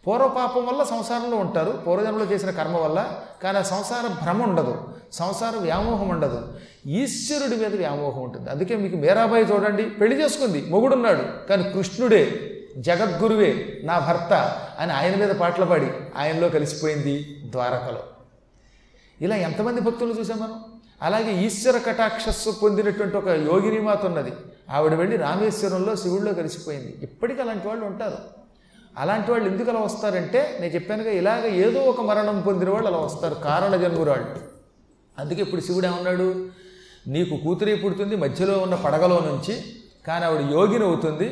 పూర్వపాపం 0.08 0.66
వల్ల 0.66 0.84
సంసారంలో 0.84 1.38
ఉంటారు 1.38 1.72
పూర్వజన్మలో 1.72 2.26
చేసిన 2.26 2.52
కర్మ 2.52 2.78
వల్ల 2.78 3.22
కానీ 3.44 3.58
ఆ 3.58 3.62
సంసార 3.62 4.08
భ్రమ 4.24 4.44
ఉండదు 4.44 4.90
సంసార 5.12 5.56
వ్యామోహం 5.58 6.10
ఉండదు. 6.10 6.54
ఈశ్వరుడి 6.88 7.56
మీద 7.56 7.76
వ్యామోహం 7.76 8.22
ఉంటుంది. 8.22 8.50
అందుకే 8.50 8.76
మీకు 8.76 8.96
మీరాబాయి 8.96 9.44
చూడండి 9.44 9.90
పెళ్ళి 9.90 10.24
చేసుకుంది 10.24 10.70
మొగుడున్నాడు 10.70 11.48
కానీ 11.48 11.64
కృష్ణుడే 11.64 12.52
జగద్గురువే 12.78 13.82
నా 13.84 14.00
భర్త 14.00 14.34
అని 14.80 14.94
ఆయన 14.94 15.16
మీద 15.16 15.30
పాటలు 15.30 15.66
పాడి 15.66 15.92
ఆయనలో 16.18 16.50
కలిసిపోయింది 16.50 17.42
ద్వారకలో. 17.46 18.04
ఇలా 19.22 19.36
ఎంతమంది 19.36 19.82
భక్తులు 19.82 20.14
చూసాం 20.14 20.40
మనం? 20.40 20.64
అలాగే 21.02 21.32
ఈశ్వర 21.34 21.78
కటాక్షస్సు 21.78 22.50
పొందినటువంటి 22.50 23.18
ఒక 23.18 23.28
యోగిని 23.28 23.80
మాత 23.80 24.06
ఉన్నది 24.06 24.32
ఆవిడ 24.70 24.94
వెళ్ళి 24.94 25.18
రామేశ్వరంలో 25.18 25.96
శివుడిలో 25.96 26.34
కలిసిపోయింది. 26.34 26.98
ఇప్పటికీ 27.04 27.42
అలాంటి 27.42 27.68
వాళ్ళు 27.68 27.86
ఉంటారు. 27.86 28.45
అలాంటి 28.98 29.32
వాళ్ళు 29.32 29.50
ఎందుకు 29.50 29.70
అలా 29.70 29.80
వస్తారంటే 29.80 30.58
నేను 30.62 30.74
చెప్పానుగా 30.74 31.12
ఇలాగ 31.12 31.46
ఏదో 31.46 31.80
ఒక 31.80 32.02
మరణం 32.02 32.42
పొందిన 32.42 32.70
వాళ్ళు 32.70 32.88
అలా 32.88 32.98
వస్తారు. 32.98 33.36
కారణ 33.36 33.76
జన్మురాళ్ళు 33.76 34.40
అందుకే 35.20 35.42
ఇప్పుడు 35.42 35.62
శివుడు 35.62 35.88
ఏమన్నాడు? 35.88 36.50
నీకు 37.08 37.36
కూతురి 37.36 37.76
పుడుతుంది 37.76 38.16
మధ్యలో 38.16 38.60
ఉన్న 38.60 38.76
పడగలో 38.76 39.20
నుంచి. 39.20 39.64
కానీ 40.08 40.26
ఆవిడ 40.26 40.52
యోగిని 40.52 40.86
అవుతుంది 40.86 41.28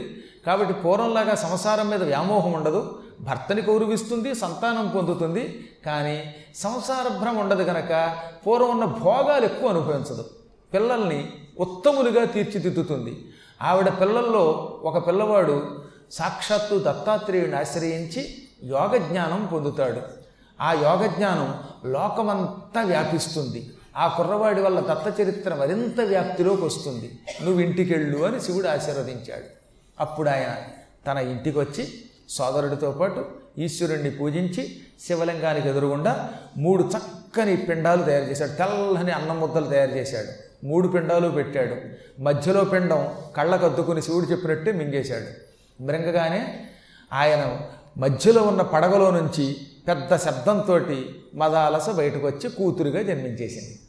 కాబట్టి 0.45 0.73
పూర్వంలాగా 0.73 1.35
సంసారం 1.35 1.89
మీద 1.89 2.03
వ్యామోహం 2.03 2.53
ఉండదు. 2.53 2.99
భర్తని 3.21 3.61
గౌరవిస్తుంది 3.61 4.35
సంతానం 4.35 4.87
పొందుతుంది. 4.95 5.67
కానీ 5.85 6.33
సంసార 6.55 7.07
భ్రమ 7.21 7.39
ఉండదు 7.39 7.63
కనుక 7.63 8.15
పూర్వం 8.47 8.69
ఉన్న 8.69 8.85
భోగాలు 8.85 9.45
ఎక్కువ 9.45 9.69
అనుభవించదు. 9.69 10.25
పిల్లల్ని 10.73 11.29
ఉత్తములుగా 11.59 12.25
తీర్చిదిద్దుతుంది. 12.25 13.25
ఆవిడ 13.61 13.89
పిల్లల్లో 13.89 14.45
ఒక 14.83 15.07
పిల్లవాడు 15.07 15.83
సాక్షాత్తు 16.11 16.79
దత్తాత్రేయుని 16.79 17.55
ఆశ్రయించి 17.55 18.35
యోగ 18.63 18.97
జ్ఞానం 18.97 19.45
పొందుతాడు. 19.45 20.01
ఆ 20.61 20.73
యోగ 20.73 21.05
జ్ఞానం 21.05 21.59
లోకమంతా 21.91 22.81
వ్యాపిస్తుంది. 22.81 23.71
ఆ 23.97 24.07
కుర్రవాడి 24.07 24.61
వల్ల 24.61 24.79
దత్త 24.79 25.21
చరిత్ర 25.21 25.55
మరింత 25.55 26.01
వ్యాప్తిలోకి 26.01 26.61
వస్తుంది. 26.61 27.19
నువ్వు 27.41 27.61
ఇంటికెళ్ళు 27.61 28.25
అని 28.25 28.41
శివుడు 28.41 28.67
ఆశీర్వదించాడు. 28.67 29.43
అప్పుడు 29.99 30.29
ఆయన 30.29 30.57
తన 31.07 31.17
ఇంటికి 31.17 31.59
వచ్చి 31.59 31.87
సోదరుడితో 32.29 32.91
పాటు 32.91 33.25
ఈశ్వరుణ్ణి 33.57 34.11
పూజించి 34.11 34.77
శివలింగానికి 35.07 35.69
ఎదురుగుండా 35.69 36.29
మూడు 36.57 36.83
చక్కని 36.83 37.57
పిండాలు 37.57 38.03
తయారు 38.03 38.23
చేశాడు. 38.23 38.51
తెల్లని 38.51 39.11
అన్నం 39.11 39.39
ముద్దలు 39.39 39.65
తయారు 39.65 39.91
చేశాడు. 39.91 40.65
మూడు 40.65 40.87
పిండాలు 40.87 41.29
పెట్టాడు. 41.29 41.75
మధ్యలో 42.21 42.63
పిండం 42.63 43.13
కళ్ళకద్దుకుని 43.37 44.01
శివుడు 44.01 44.25
చెప్పినట్టే 44.25 44.71
మింగేశాడు. 44.71 45.52
మృంగగానే 45.81 46.67
ఆయన 47.13 47.57
మధ్యలో 47.97 48.43
ఉన్న 48.43 48.61
పడగలో 48.61 49.11
నుంచి 49.11 49.57
పెద్ద 49.87 50.15
శబ్దంతో 50.15 50.79
మదాలస 51.35 51.89
బయటకు 51.89 52.27
వచ్చి 52.27 52.49
కూతురుగా 52.49 53.01
జన్మించేసింది. 53.01 53.79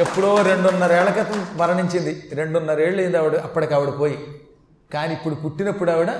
ఎప్పుడో 0.00 0.42
రెండున్నరేళ్ళ 0.42 1.10
క్రితం 1.10 1.46
మరణించింది. 1.56 2.30
రెండున్నరేళ్ళు 2.32 3.02
అయింది 3.02 3.18
ఆవిడ 3.18 3.36
అప్పటికి 3.36 3.74
ఆవిడ 3.74 4.00
పోయి. 4.00 4.18
కానీ 4.94 5.12
ఇప్పుడు 5.12 5.34
పుట్టినప్పుడు 5.34 5.90
ఆవిడ 5.90 6.10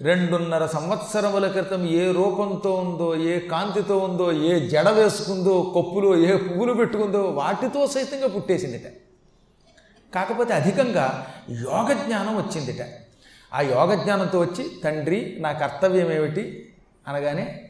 రెండున్నర 0.00 0.66
సంవత్సరముల 0.66 1.46
క్రితం 1.46 1.88
ఏ 1.88 2.12
రూపంతో 2.12 2.74
ఉందో 2.74 3.16
ఏ 3.16 3.38
కాంతితో 3.38 3.98
ఉందో 3.98 4.32
ఏ 4.32 4.68
జడ 4.68 4.88
వేసుకుందో 4.88 5.62
కొప్పులో 5.62 6.16
ఏ 6.16 6.36
పువ్వులు 6.36 6.72
పెట్టుకుందో 6.72 7.22
వాటితో 7.22 7.86
సైతంగా 7.86 8.28
పుట్టేసిందిట. 8.28 9.03
కాకపోతే 10.14 10.54
అధికంగా 10.54 11.26
యోగ 11.50 11.92
జ్ఞానం 11.92 12.36
వచ్చిందిట. 12.36 12.86
ఆ 13.54 13.60
యోగ 13.60 13.94
జ్ఞానంతో 13.94 14.40
వచ్చి 14.40 14.70
తండ్రి 14.84 15.36
నా 15.40 15.52
కర్తవ్యం 15.52 16.12
ఏమిటి? 16.12 16.72
అనగానే 17.08 17.60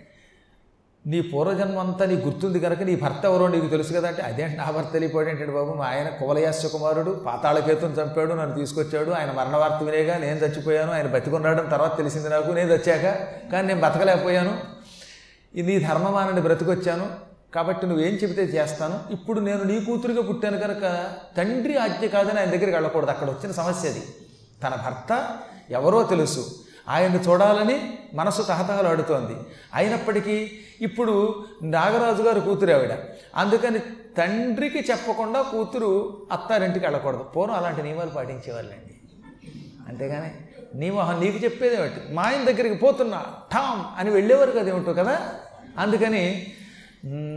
నీ 1.07 1.21
పూర్వజన్మంతా 1.21 2.07
నీ 2.07 2.15
గుర్తుంది 2.15 2.61
కనుక 2.61 2.83
నీ 2.83 2.97
భర్త 2.97 3.25
ఎవరో 3.25 3.49
నీకు 3.49 3.67
తెలుసు 3.67 3.93
కదా 3.93 4.09
అంటే 4.09 4.23
అదే 4.23 4.47
నా 4.47 4.71
భర్త 4.71 4.89
వెళ్ళిపోయాడు 4.93 5.31
ఏంటంటే 5.31 5.53
బాబు. 5.53 5.73
మా 5.73 5.85
ఆయన 5.85 6.09
కువలయాస్య 6.09 6.69
కుమారుడు 6.69 7.11
పాతాళకేతుని 7.27 7.93
చంపాడు 7.93 8.35
నన్ను 8.35 8.57
తీసుకొచ్చాడు. 8.57 9.11
ఆయన 9.11 9.31
మరణ 9.31 9.57
వార్త 9.57 9.85
వినేగా 9.85 10.17
నేను 10.17 10.39
చచ్చిపోయాను. 10.39 10.93
ఆయన 10.93 11.07
బతికున్నాడని 11.07 11.71
తర్వాత 11.71 11.97
తెలిసింది 11.97 12.29
నాకు. 12.29 12.53
నేను 12.53 12.75
వచ్చాక 12.75 13.03
కానీ 13.53 13.69
నేను 13.69 13.81
బతకలేకపోయాను. 13.81 14.59
ఇది 15.55 15.79
నీ 15.79 15.85
ధర్మమానని 15.85 16.41
బ్రతికొచ్చాను. 16.41 17.34
కాబట్టి 17.55 17.87
నువ్వేం 17.87 18.15
చెబితే 18.15 18.43
చేస్తాను. 18.43 19.13
ఇప్పుడు 19.13 19.41
నేను 19.41 19.63
నీ 19.63 19.81
కూతురుగా 19.81 20.23
పుట్టాను 20.23 20.59
కనుక 20.59 20.83
తండ్రి 21.37 21.77
ఆజ్ఞ 21.77 22.07
కాదని 22.07 22.39
ఆయన 22.39 22.49
దగ్గరికి 22.49 22.73
వెళ్ళకూడదు. 22.73 23.11
అక్కడ 23.11 23.31
వచ్చిన 23.31 23.53
సమస్య 23.53 23.89
అది. 23.89 24.03
తన 24.63 24.69
భర్త 24.69 25.39
ఎవరో 25.71 26.03
తెలుసు. 26.03 26.55
ఆయన్ని 26.89 27.21
చూడాలని 27.21 27.99
మనసు 28.15 28.43
తహతహలాడుతోంది 28.43 29.37
అయినప్పటికీ 29.75 30.51
ఇప్పుడు 30.81 31.45
నాగరాజు 31.63 32.23
గారు 32.23 32.41
కూతురు 32.41 32.73
ఆవిడ. 32.73 32.93
అందుకని 33.37 33.79
తండ్రికి 34.19 34.79
చెప్పకుండా 34.79 35.43
కూతురు 35.43 36.23
అత్తారింటికి 36.33 36.87
వెళ్ళకూడదు. 36.87 37.19
పూర్వం 37.19 37.57
అలాంటి 37.57 37.83
నియమాలు 37.83 38.11
పాటించేవాళ్ళండి. 38.11 38.95
అంతేగాని 39.89 40.31
నీ 40.75 40.91
మొహం 40.91 41.21
నీకు 41.21 41.45
చెప్పేది 41.45 41.77
ఏమిటి? 41.77 42.13
మా 42.13 42.23
ఆయన 42.23 42.45
దగ్గరికి 42.45 42.75
పోతున్నా 42.75 43.25
ఠామ్ 43.53 44.01
అని 44.01 44.11
వెళ్ళేవారు 44.11 44.51
కదా 44.51 44.69
ఏమిటో 44.69 44.93
కదా? 44.93 45.33
అందుకని 45.79 46.53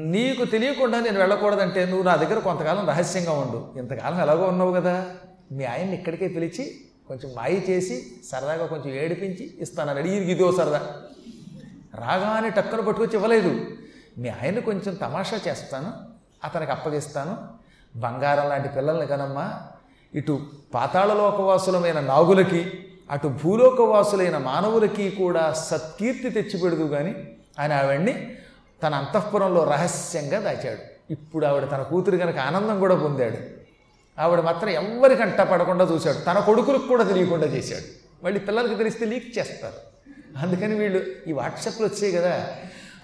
నీకు 0.06 0.46
తెలియకుండా 0.46 1.00
నేను 1.00 1.20
వెళ్ళకూడదంటే 1.20 1.86
నువ్వు 1.86 2.04
నా 2.04 2.16
దగ్గర 2.16 2.40
కొంతకాలం 2.40 2.88
రహస్యంగా 2.88 3.32
ఉండు. 3.32 3.80
ఇంతకాలం 3.80 4.22
ఎలాగో 4.22 4.44
ఉన్నావు 4.44 4.72
కదా? 4.72 5.06
మీ 5.52 5.64
ఆయన్ని 5.64 5.96
ఇక్కడికే 5.98 6.28
పిలిచి 6.28 6.76
కొంచెం 7.08 7.32
మాయి 7.36 7.66
చేసి 7.70 8.06
సరదాగా 8.32 8.66
కొంచెం 8.66 8.96
ఏడిపించి 8.96 9.58
ఇస్తానని 9.60 10.00
అడిగి 10.00 10.32
ఇదో 10.32 10.52
సరదా. 10.52 10.82
రాగానే 11.96 12.50
టక్కున 12.50 12.80
పట్టుకొచ్చి 12.80 13.14
ఇవ్వలేదు. 13.14 13.66
మీ 14.18 14.30
ఆయన్ని 14.30 14.62
కొంచెం 14.62 14.94
తమాషా 14.94 15.40
చేస్తాను 15.48 15.94
అతనికి 16.44 16.72
అప్పగిస్తాను. 16.72 17.38
బంగారం 17.96 18.50
లాంటి 18.50 18.70
పిల్లల్ని 18.70 19.08
కనమ్మా. 19.08 19.62
ఇటు 20.16 20.42
పాతాళలోకవాసులమైన 20.74 22.00
నాగులకి 22.00 22.72
అటు 23.12 23.28
భూలోకవాసులైన 23.28 24.38
మానవులకి 24.38 25.10
కూడా 25.10 25.54
సత్కీర్తి 25.54 26.30
తెచ్చిపెడదు 26.30 26.84
కానీ 26.84 27.16
ఆయన 27.60 27.74
ఆవిడ్ని 27.74 28.38
తన 28.84 28.94
అంతఃపురంలో 28.94 29.64
రహస్యంగా 29.64 30.40
దాచాడు. 30.40 31.12
ఇప్పుడు 31.12 31.46
ఆవిడ 31.46 31.72
తన 31.72 31.82
కూతురు 31.82 32.18
కనుక 32.18 32.38
ఆనందం 32.38 32.80
కూడా 32.80 32.96
పొందాడు. 32.96 33.38
ఆవిడ 34.22 34.40
మాత్రం 34.40 34.70
ఎవ్వరికంట 34.70 35.42
పడకుండా 35.42 35.86
చూశాడు. 35.86 36.18
తన 36.18 36.40
కొడుకులకు 36.40 36.88
కూడా 36.88 37.04
తెలియకుండా 37.04 37.48
చేశాడు. 37.48 37.84
మళ్ళీ 38.26 38.40
పిల్లలకి 38.40 38.76
తెలిస్తే 38.76 39.06
లీక్ 39.06 39.40
చేస్తారు. 39.40 39.74
అందుకని 40.38 40.76
వీళ్ళు 40.76 41.06
ఈ 41.28 41.32
వాట్సాప్లు 41.32 41.86
వచ్చాయి 41.86 42.14
కదా. 42.14 42.48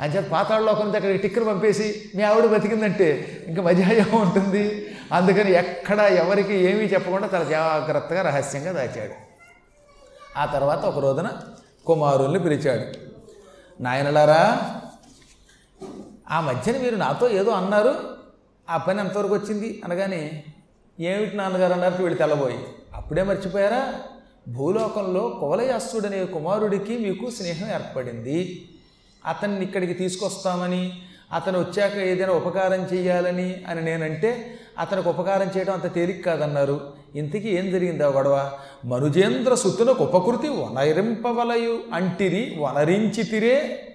అంచేత 0.01 0.29
పాతాళలోకం 0.29 0.93
దగ్గర 0.93 1.15
టిక్కర్ 1.15 1.47
పంపేసి 1.47 2.11
మీ 2.15 2.23
ఆవిడ 2.23 2.45
బతికిందంటే 2.45 3.43
ఇంకా 3.47 3.61
మజాయం 3.61 4.21
ఉంటుంది. 4.21 4.95
అందుకని 5.11 5.51
ఎక్కడ 5.51 5.99
ఎవరికి 5.99 6.55
ఏమీ 6.55 6.85
చెప్పకుండా 6.85 7.27
తన 7.27 7.43
జాగ్రత్తగా 7.43 8.21
రహస్యంగా 8.21 8.71
దాచాడు. 8.71 9.13
ఆ 10.37 10.45
తర్వాత 10.45 10.85
ఒక 10.85 10.99
రోజున 10.99 11.29
కుమారుల్ని 11.85 12.39
పిలిచాడు. 12.39 13.13
నాయనలారా 13.83 14.71
ఆ 16.31 16.41
మధ్యన 16.41 16.77
మీరు 16.77 16.95
నాతో 16.95 17.29
ఏదో 17.29 17.51
అన్నారు 17.51 17.95
ఆ 18.69 18.77
పని 18.77 18.99
ఎంతవరకు 18.99 19.33
వచ్చింది? 19.33 19.81
అనగానే 19.85 20.43
ఏమిటి 20.99 21.37
నాన్నగారు 21.37 21.73
అన్నట్టు 21.73 22.01
వీళ్ళు 22.01 22.17
తెల్లబోయి. 22.17 22.59
అప్పుడే 22.95 23.23
మర్చిపోయారా? 23.23 23.93
భూలోకంలో 24.47 25.37
కువలయాస్తుడనే 25.39 26.25
కుమారుడికి 26.25 26.97
మీకు 26.97 27.29
స్నేహం 27.29 27.73
ఏర్పడింది. 27.73 28.69
అతన్ని 29.25 29.61
ఇక్కడికి 29.61 29.93
తీసుకొస్తామని 29.93 31.01
అతను 31.33 31.59
వచ్చాక 31.59 31.95
ఏదైనా 31.95 32.33
ఉపకారం 32.33 32.83
చేయాలని 32.93 33.63
అని 33.67 33.81
నేనంటే 33.81 34.59
అతనికి 34.79 35.09
ఉపకారం 35.09 35.51
చేయడం 35.57 35.73
అంత 35.73 35.93
తేలిక 35.93 36.25
కాదన్నారు. 36.25 36.93
ఇంతకీ 37.15 37.49
ఏం 37.49 37.71
జరిగింది 37.71 38.03
ఆ 38.03 38.07
గొడవ? 38.07 38.51
మనుజేంద్ర 38.85 39.55
సుతునకు 39.55 40.03
ఉపకృతి 40.03 40.47
వనరింపవలయు 40.47 41.79
అంటిరి 41.93 42.55
వనరించితిరే 42.59 43.89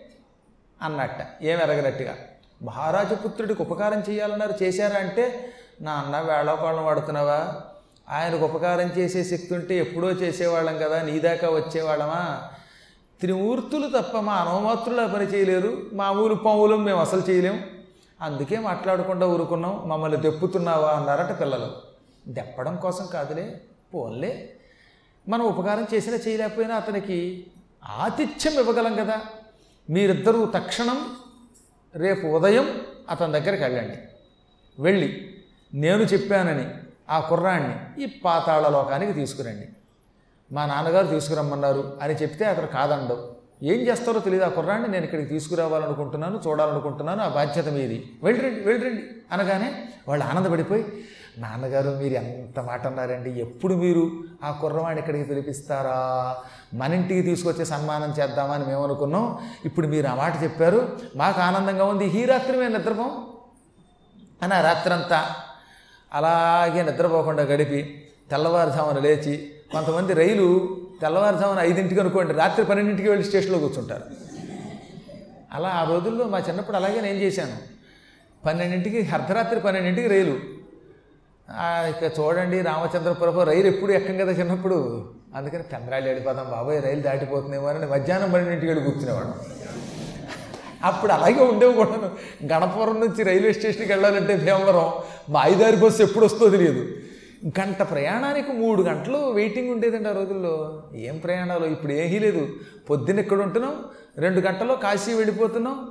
అన్నట్ట. 0.83 1.43
ఏం 1.43 1.59
ఎరగనట్టుగా. 1.59 2.17
మహారాజపుత్రుడికి 2.63 3.63
ఉపకారం 3.63 4.01
చేయాలన్నారు 4.01 4.55
చేశారా 4.63 4.97
అంటే 4.97 5.53
నా 5.81 5.93
అన్న 5.93 6.21
వేళకోళం 6.21 6.85
వాడుతున్నావా? 6.85 7.63
ఆయనకు 8.11 8.45
ఉపకారం 8.45 8.87
చేసే 8.87 9.25
శక్తి 9.25 9.55
ఉంటే 9.55 9.79
ఎప్పుడో 9.79 10.11
చేసేవాళ్ళం 10.11 10.79
కదా 10.79 11.03
నీ 11.03 11.19
దాకా 11.19 11.49
వచ్చేవాళ్ళమా? 11.51 12.49
త్రిమూర్తులు 13.21 14.01
తప్ప 14.01 14.19
మా 14.19 14.35
అనవమాత్రులు 14.35 15.09
పని 15.09 15.25
చేయలేరు 15.25 15.83
మామూలు 15.93 16.35
పాములు 16.35 16.77
మేము 16.77 17.01
అసలు 17.01 17.23
చేయలేం. 17.31 17.65
అందుకే 18.21 18.59
మాట్లాడకుండా 18.59 19.27
ఊరుకున్నాం 19.27 19.89
మమ్మల్ని 19.89 20.21
దెప్పుతున్నావా? 20.21 20.91
అన్నారట 20.91 21.41
పిల్లలు. 21.41 21.73
దెప్పడం 22.29 22.77
కోసం 22.77 23.07
కాదులే 23.07 23.61
పోన్లే. 23.95 24.53
మనం 25.29 25.45
ఉపకారం 25.45 25.87
చేసినా 25.95 26.17
చేయలేకపోయినా 26.17 26.75
అతనికి 26.75 27.47
ఆతిథ్యం 27.85 28.53
ఇవ్వగలం 28.53 28.95
కదా. 28.95 29.21
మీరిద్దరూ 29.91 30.47
తక్షణం 30.47 30.99
రేపు 31.95 32.27
ఉదయం 32.27 32.81
అతని 33.11 33.33
దగ్గరికి 33.33 33.63
వెళ్ళండి. 33.63 33.99
వెళ్ళి 34.83 35.35
నేను 35.75 36.03
చెప్పానని 36.03 36.67
ఆ 37.11 37.21
కుర్రాన్ని 37.21 38.03
ఈ 38.03 38.21
పాతాళ 38.25 38.69
లోకానికి 38.69 39.13
తీసుకురండి. 39.13 39.69
మా 40.53 40.67
నాన్నగారు 40.67 41.07
తీసుకురమ్మన్నారు 41.07 41.99
అని 42.03 42.15
చెప్తే 42.15 42.45
అతను 42.45 42.67
కాదండవు 42.67 43.39
ఏం 43.63 43.81
చేస్తారో 43.81 44.21
తెలియదు 44.21 44.45
ఆ 44.45 44.49
కుర్రాన్ని 44.49 44.89
నేను 44.89 45.05
ఇక్కడికి 45.05 45.29
తీసుకురావాలనుకుంటున్నాను 45.29 46.41
చూడాలనుకుంటున్నాను. 46.47 47.23
ఆ 47.23 47.29
బాధ్యత 47.29 47.69
మీది. 47.69 48.13
వెళ్ళరండి 48.23 48.61
వెళ్ళరండి 48.61 49.03
అనగానే 49.33 49.89
వాళ్ళు 50.09 50.25
ఆనందపడిపోయి 50.25 50.85
నాన్నగారు 51.39 51.91
మీరు 51.91 52.15
ఎంత 52.15 52.61
మాట 52.61 52.87
అన్నారండి? 52.87 53.31
ఎప్పుడు 53.31 53.75
మీరు 53.75 54.11
ఆ 54.45 54.51
కుర్రవాడిని 54.51 55.01
ఇక్కడికి 55.01 55.25
పిలిపిస్తారా? 55.25 56.37
మన 56.75 56.95
ఇంటికి 56.95 57.23
తీసుకొచ్చే 57.23 57.65
సన్మానం 57.65 58.15
చేద్దామని 58.21 58.65
మేము 58.65 58.85
అనుకున్నాం. 58.85 59.39
ఇప్పుడు 59.65 59.87
మీరు 59.87 60.07
ఆ 60.07 60.15
మాట 60.15 60.43
చెప్పారు. 60.43 60.99
మాకు 61.17 61.41
ఆనందంగా 61.41 61.85
ఉంది. 61.85 62.07
ఈ 62.07 62.25
రాత్రి 62.25 62.57
మేము 62.57 62.77
నిద్రపోం? 62.77 63.27
అని 64.43 64.55
ఆ 64.55 64.61
రాత్రంతా 64.61 65.35
అలాగే 66.13 66.83
నిద్రపోకుండా 66.83 67.43
గడిపి 67.43 68.09
తెల్లవారుజామున 68.31 68.99
లేచి 68.99 69.51
కొంతమంది 69.73 70.13
రైలు 70.13 70.77
తెల్లవారుజామున 71.01 71.59
ఐదింటికి 71.59 72.01
అనుకోండి 72.01 72.33
రాత్రి 72.35 72.67
పన్నెండింటికి 72.67 73.09
వెళ్ళి 73.09 73.27
స్టేషన్లో 73.27 73.59
కూర్చుంటారు. 73.59 74.03
అలా 75.53 75.69
ఆ 75.69 75.85
రోజుల్లో 75.85 76.27
మా 76.27 76.39
చిన్నప్పుడు 76.39 76.77
అలాగే 76.77 77.01
నేను 77.01 77.19
చేశాను. 77.19 77.57
పన్నెండింటికి 78.47 79.09
అర్ధరాత్రి 79.09 79.61
పన్నెండింటికి 79.61 80.09
రైలు 80.09 80.58
ఇక 81.51 82.21
చూడండి 82.21 82.61
రామచంద్రపురపు 82.61 83.43
రైలు 83.43 83.67
ఎప్పుడు 83.67 83.93
ఎక్కం 83.93 84.17
కదా 84.17 84.33
చిన్నప్పుడు. 84.33 85.05
అందుకని 85.35 85.63
చంద్రాలు 85.77 86.05
వెళ్ళిపోతాం 86.05 86.51
బాబాయ్ 86.51 86.85
రైలు 86.85 87.01
దాటిపోతుందేమో 87.01 87.67
అని 87.67 87.87
మధ్యాహ్నం 87.87 88.33
పన్నెండింటికి 88.33 88.73
వెళ్ళి 88.73 88.85
కూర్చునేవాడు. 88.85 89.59
అప్పుడు 90.85 91.13
అలాగే 91.13 91.43
ఉండేవి 91.43 91.75
కూడాను. 91.75 92.11
గణపురం 92.53 93.01
నుంచి 93.01 93.23
రైల్వే 93.23 93.53
స్టేషన్కి 93.53 93.93
వెళ్ళాలంటే 93.93 94.37
భీమవరం 94.37 94.93
మాయిదారి 95.29 95.77
బస్సు 95.77 96.03
ఎప్పుడు 96.03 96.25
వస్తుందో 96.25 96.51
తెలియదు. 96.51 96.89
గంట 97.61 97.83
ప్రయాణానికి 97.83 98.53
మూడు 98.53 98.83
గంటలు 98.83 99.19
వెయిటింగ్ 99.19 99.71
ఉండేదండి 99.71 100.09
ఆ 100.09 100.13
రోజుల్లో. 100.13 100.83
ఏం 100.95 101.19
ప్రయాణాలు? 101.19 101.67
ఇప్పుడు 101.67 101.93
ఏమీ 101.93 102.19
లేదు. 102.19 102.49
పొద్దున్న 102.91 103.21
ఇక్కడ 103.21 103.41
ఉంటున్నాం? 103.41 103.85
రెండు 104.19 104.41
గంటల్లో 104.41 104.77
కాశీ 104.77 105.13
వెళ్ళిపోతున్నాం. 105.13 105.91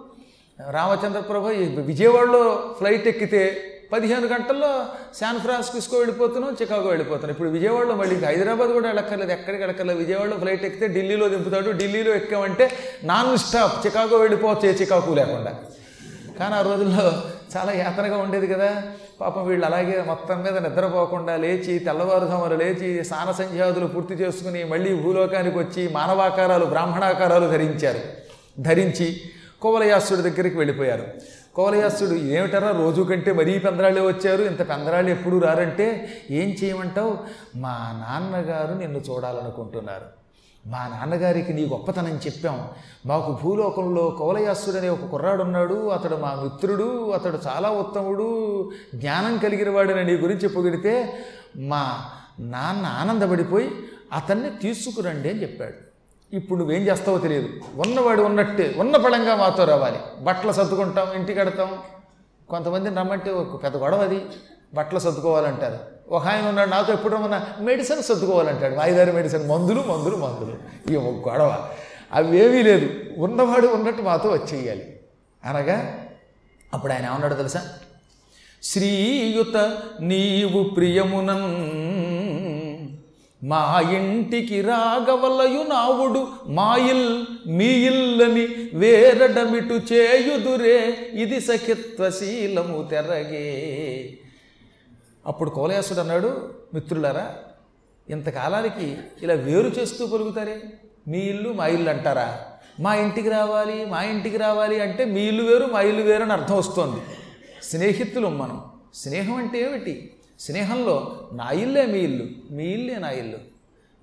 రామచంద్ర 0.72 1.20
ప్రభు 1.20 1.48
విజయవాడలో 1.82 2.76
ఫ్లైట్ 2.78 3.08
ఎక్కితే 3.08 3.74
పదిహేను 3.92 4.28
గంటల్లో 4.28 4.86
శాన్ 5.20 5.40
ఫ్రాన్సిస్కో 5.40 5.98
వెళ్ళిపోతున్నాం 5.98 6.58
చికాగో 6.62 6.88
వెళ్ళిపోతున్నాం. 6.88 7.32
ఇప్పుడు 7.32 7.50
విజయవాడలో 7.50 7.96
మళ్ళీ 7.96 8.16
ఇంకా 8.16 8.28
హైదరాబాద్ 8.28 8.70
కూడా 8.70 8.88
వెళ్ళక్కర్లేదు 8.88 9.32
ఎక్కడికి 9.32 9.64
వెళ్ళక్కర్లేదు. 9.64 10.00
విజయవాడలో 10.00 10.38
ఫ్లైట్ 10.38 10.66
ఎక్కితే 10.66 10.88
ఢిల్లీలో 10.88 11.28
దింపుతాడు. 11.30 11.72
ఢిల్లీలో 11.72 12.16
ఎక్కామంటే 12.16 12.72
నాన్ 13.04 13.38
స్టాప్ 13.38 13.86
చికాగో 13.86 14.18
వెళ్ళిపోవచ్చు 14.18 14.70
ఏ 14.70 14.74
చికాకు 14.74 15.14
లేకుండా. 15.14 15.56
కానీ 16.40 16.56
ఆ 16.56 16.62
రోజుల్లో 16.62 17.24
చాలా 17.58 17.72
యాతనగా 17.72 18.18
ఉండేది 18.18 18.48
కదా. 18.48 18.84
పాపం 19.22 19.48
వీళ్ళు 19.48 19.66
అలాగే 19.66 20.04
మొత్తం 20.08 20.44
మీద 20.44 20.58
నిద్రపోకుండా 20.58 21.36
లేచి 21.36 21.80
తెల్లవారుజాములు 21.80 22.56
లేచి 22.56 23.04
స్నాన 23.04 23.32
సంధ్యాదులు 23.32 23.86
పూర్తి 23.86 24.14
చేసుకుని 24.14 24.64
మళ్ళీ 24.64 24.96
భూలోకానికి 24.96 25.58
వచ్చి 25.58 25.88
మానవాకారాలు 25.88 26.66
బ్రాహ్మణాకారాలు 26.66 27.48
ధరించారు. 27.48 28.00
ధరించి 28.60 29.22
కోవలయాసుడి 29.62 30.22
దగ్గరికి 30.22 30.58
వెళ్ళిపోయారు. 30.58 31.08
కోలయాసుడు 31.58 32.14
ఏమిటరా 32.14 32.72
రోజు 32.72 33.02
కంటే 33.02 33.32
మరీ 33.32 33.60
పెందరాళ్ళే 33.60 34.02
వచ్చారు? 34.02 34.44
ఇంత 34.44 34.70
పెందరాళ్ళు 34.70 35.12
ఎప్పుడు 35.12 35.38
రారంటే 35.38 36.08
ఏం 36.32 36.50
చేయమంటావు? 36.50 37.18
మా 37.56 37.70
నాన్నగారు 37.70 38.74
నిన్ను 38.74 38.98
చూడాలనుకుంటున్నారు. 38.98 40.06
మా 40.68 40.88
నాన్నగారికి 40.88 41.54
నీ 41.54 41.66
గొప్పతనం 41.66 42.10
చెప్పాం. 42.10 42.68
మాకు 43.06 43.40
భూలోకంలో 43.44 44.10
కౌలయాసుడు 44.10 44.78
అనే 44.78 44.90
ఒక 44.90 45.06
కుర్రాడు 45.06 45.44
ఉన్నాడు 45.44 45.88
అతడు 45.88 46.16
మా 46.16 46.40
మిత్రుడు 46.44 47.10
అతడు 47.10 47.40
చాలా 47.48 47.70
ఉత్తముడు. 47.70 48.72
జ్ఞానం 48.96 49.38
కలిగిన 49.38 49.70
వాడని 49.70 50.04
నీ 50.04 50.14
గురించి 50.14 50.50
పొగిడితే 50.50 51.14
మా 51.58 52.00
నాన్న 52.40 52.86
ఆనందపడిపోయి 52.86 53.72
అతన్ని 54.14 54.50
తీసుకురండి 54.50 55.30
అని 55.30 55.42
చెప్పాడు. 55.42 55.87
ఇప్పుడు 56.34 56.60
నువ్వేం 56.60 56.82
చేస్తావో 56.82 57.18
తెలియదు. 57.18 57.50
ఉన్నవాడు 57.76 58.22
ఉన్నట్టే 58.22 58.76
ఉన్న 58.78 58.98
పడంగా 58.98 59.36
మాతో 59.36 59.64
రావాలి. 59.64 59.98
బట్టలు 60.20 60.52
సర్దుకుంటాం 60.52 61.14
ఇంటికి 61.14 61.40
కడతాం. 61.40 61.78
కొంతమంది 62.50 62.90
రమ్మంటే 62.90 63.32
ఒక 63.32 63.64
పెద్ద 63.64 63.78
గొడవ 63.78 64.02
అది. 64.02 64.22
బట్టలు 64.74 65.00
సర్దుకోవాలంటారు. 65.00 65.78
ఒక 66.10 66.28
ఆయన 66.28 66.48
ఉన్నాడు 66.48 66.70
నాతో 66.70 66.94
ఎప్పుడు 66.94 67.14
రమ్మన్నా 67.14 67.46
మెడిసిన్ 67.60 68.04
సర్దుకోవాలంటాడు. 68.04 68.76
ఐదారు 68.82 69.12
మెడిసిన్ 69.12 69.50
మందులు 69.50 69.82
మందులు 69.82 70.16
మందులు. 70.16 70.58
ఈ 70.92 70.96
ఒక 70.96 71.30
గొడవ. 71.30 71.70
అవేమీ 72.14 72.62
లేదు. 72.62 72.90
ఉన్నవాడు 73.18 73.68
ఉన్నట్టు 73.68 74.02
మాతో 74.02 74.30
వచ్చేయాలి. 74.30 75.00
అనగా 75.46 76.06
అప్పుడు 76.74 76.94
ఆయన 76.94 77.06
ఏమన్నాడు 77.06 77.34
తెలుసా? 77.34 77.70
శ్రీయుత 78.64 79.78
నీవు 80.02 80.64
ప్రియమునన్ 80.64 81.87
మా 83.44 83.90
ఇంటికి 83.92 84.62
రాగవలయు 84.62 85.64
నావుడు 85.64 86.28
మాయిల్ 86.48 87.26
మీయిల్లని 87.48 88.48
వేరడమిటు 88.74 89.94
చేయుదురే 89.94 91.10
ఇది 91.14 91.42
సఖిత్వశీలము 91.42 92.88
తెరగే. 92.92 94.14
అప్పుడు 95.26 95.50
కోలయాసుడు 95.50 96.00
అన్నాడు 96.00 96.54
మిత్రులారా 96.74 97.36
ఇంతకాలానికి 98.10 98.98
ఇలా 99.22 99.34
వేరు 99.34 99.68
చేస్తూ 99.68 100.08
పలుకుతారే? 100.08 100.62
మీ 101.08 101.18
ఇల్లు 101.18 101.54
మా 101.54 101.68
ఇల్లు 101.68 101.90
అంటారా? 101.90 102.40
మా 102.80 102.96
ఇంటికి 102.96 103.30
రావాలి 103.30 103.86
మా 103.86 104.04
ఇంటికి 104.04 104.38
రావాలి 104.38 104.80
అంటే 104.80 105.06
మీ 105.06 105.22
ఇల్లు 105.22 105.44
వేరు 105.44 105.66
మా 105.66 105.82
ఇల్లు 105.82 106.02
వేరు 106.02 106.24
అని 106.24 106.32
అర్థం 106.32 106.58
వస్తోంది. 106.58 107.02
స్నేహితులు 107.64 108.28
మనం. 108.28 108.64
స్నేహం 108.96 109.36
అంటే 109.36 109.62
ఏమిటి? 109.62 110.14
స్నేహంలో 110.40 111.30
నా 111.34 111.52
ఇల్లే 111.52 111.86
మీ 111.86 112.00
ఇల్లు 112.00 112.54
మీ 112.54 112.64
ఇల్లే 112.64 112.96
నా 112.96 113.10
ఇల్లు. 113.10 113.38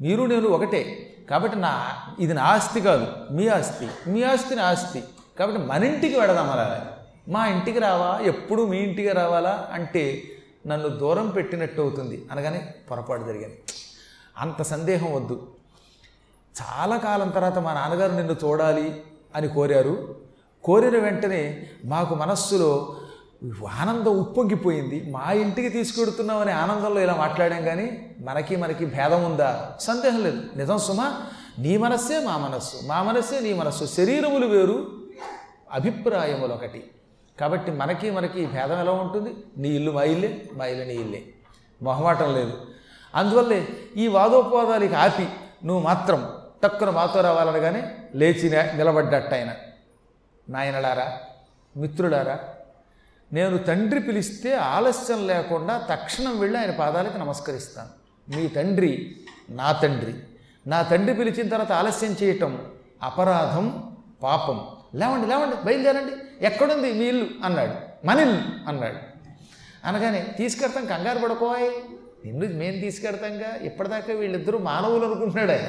మీరు 0.00 0.22
నేను 0.22 0.48
ఒకటే. 0.48 1.10
కాబట్టి 1.30 1.58
నా 1.58 1.92
ఇది 2.20 2.34
నా 2.34 2.42
ఆస్తి 2.42 2.80
కాదు 2.80 3.06
మీ 3.30 3.48
ఆస్తి 3.48 4.10
మీ 4.10 4.22
ఆస్తి 4.22 4.54
నా 4.54 4.62
ఆస్తి. 4.62 5.04
కాబట్టి 5.38 5.62
మన 5.62 5.84
ఇంటికి 5.84 6.20
వెడదాం 6.20 6.50
అలా. 6.50 6.98
మా 7.28 7.46
ఇంటికి 7.46 7.78
రావా 7.78 8.20
ఎప్పుడు 8.22 8.66
మీ 8.66 8.76
ఇంటికి 8.78 9.08
రావాలా 9.08 9.70
అంటే 9.72 10.22
నన్ను 10.66 10.88
దూరం 10.88 11.28
పెట్టినట్టు 11.28 11.80
అవుతుంది. 11.80 12.26
అనగానే 12.32 12.74
పొరపాటు 12.90 13.22
జరిగింది. 13.22 13.62
అంత 14.38 14.62
సందేహం 14.62 15.12
వద్దు. 15.12 15.48
చాలా 16.62 16.96
కాలం 16.96 17.28
తర్వాత 17.28 17.58
మా 17.58 17.74
నాన్నగారు 17.74 18.12
నిన్ను 18.12 18.32
చూడాలి 18.32 19.02
అని 19.34 19.48
కోరారు. 19.48 20.14
కోరిన 20.64 20.98
వెంటనే 20.98 21.66
మాకు 21.84 22.14
మనస్సులో 22.14 22.96
ఆనందం 23.80 24.18
ఉప్పొంగిపోయింది. 24.18 25.10
మా 25.10 25.32
ఇంటికి 25.32 25.68
తీసుకెడుతున్నామని 25.68 26.52
ఆనందంలో 26.52 27.00
ఇలా 27.00 27.14
మాట్లాడాం 27.14 27.64
కానీ 27.64 28.10
మనకి 28.20 28.56
మనకి 28.56 28.86
భేదం 28.86 29.24
ఉందా? 29.24 29.76
సందేహం 29.80 30.22
లేదు. 30.22 30.42
నిజం 30.56 30.78
సుమా? 30.78 31.22
నీ 31.58 31.76
మనస్సే 31.76 32.20
మా 32.20 32.36
మనస్సు. 32.36 32.86
మా 32.86 33.02
మనస్సే 33.02 33.40
నీ 33.40 33.52
మనస్సు. 33.52 33.84
శరీరములు 33.84 34.46
వేరు 34.46 34.90
అభిప్రాయములు 35.72 36.52
ఒకటి. 36.52 36.90
కాబట్టి 37.40 37.72
మనకి 37.72 38.10
మనకి 38.10 38.46
భేదం 38.46 38.80
ఎలా 38.80 38.92
ఉంటుంది? 38.92 39.36
నీ 39.56 39.68
ఇల్లు 39.68 39.90
మా 39.90 40.02
ఇల్లే 40.02 40.42
మా 40.52 40.66
ఇల్లు 40.66 40.84
నీ 40.84 40.94
ఇల్లే. 40.94 41.24
మొహమాటం 41.82 42.34
లేదు. 42.34 42.52
అందువల్లే 43.14 43.68
ఈ 43.96 44.06
వాదోపవాదాలకి 44.06 44.94
ఆపి 44.94 45.28
నువ్వు 45.64 45.84
మాత్రం 45.84 46.32
తక్కువ 46.64 46.90
మాతో 46.90 47.20
రావాలనగానే 47.20 47.94
లేచి 48.14 48.50
నే- 48.50 48.76
నిలబడ్డట్టు 48.76 49.34
ఆయన. 49.34 49.52
నాయనలారా 50.48 51.18
మిత్రులారా 51.76 52.38
నేను 53.34 53.58
తండ్రి 53.58 54.00
పిలిస్తే 54.00 54.54
ఆలస్యం 54.54 55.26
లేకుండా 55.26 55.86
తక్షణం 55.90 56.38
వెళ్ళి 56.38 56.58
ఆయన 56.58 56.70
పాదాలకి 56.70 57.18
నమస్కరిస్తాను. 57.18 57.88
మీ 58.36 58.46
తండ్రి 58.46 59.16
నా 59.50 59.72
తండ్రి. 59.72 60.14
నా 60.66 60.82
తండ్రి 60.82 61.14
పిలిచిన 61.14 61.48
తర్వాత 61.48 61.72
ఆలస్యం 61.72 62.16
చేయటం 62.22 62.66
అపరాధం 63.02 63.96
పాపం. 64.22 64.66
లేవండి 64.94 65.26
లేవండి 65.26 65.66
బయలుదేరండి. 65.66 66.44
ఎక్కడుంది 66.46 66.92
మీ 66.92 67.04
ఇల్లు? 67.04 67.26
అన్నాడు. 67.44 68.06
మన 68.06 68.18
ఇల్లు 68.18 68.68
అన్నాడు. 68.68 68.96
అనగానే 69.86 70.26
తీసుకెడతాం 70.38 70.86
కంగారు 70.86 71.18
పడుకోవాయి. 71.18 71.70
నిన్ను 72.24 72.58
మేము 72.58 72.80
తీసుకెడతాంగా. 72.80 73.56
ఇప్పటిదాకా 73.62 74.12
వీళ్ళిద్దరూ 74.12 74.58
మానవులు 74.58 75.04
అనుకుంటున్నాడు 75.04 75.50
ఆయన. 75.50 75.68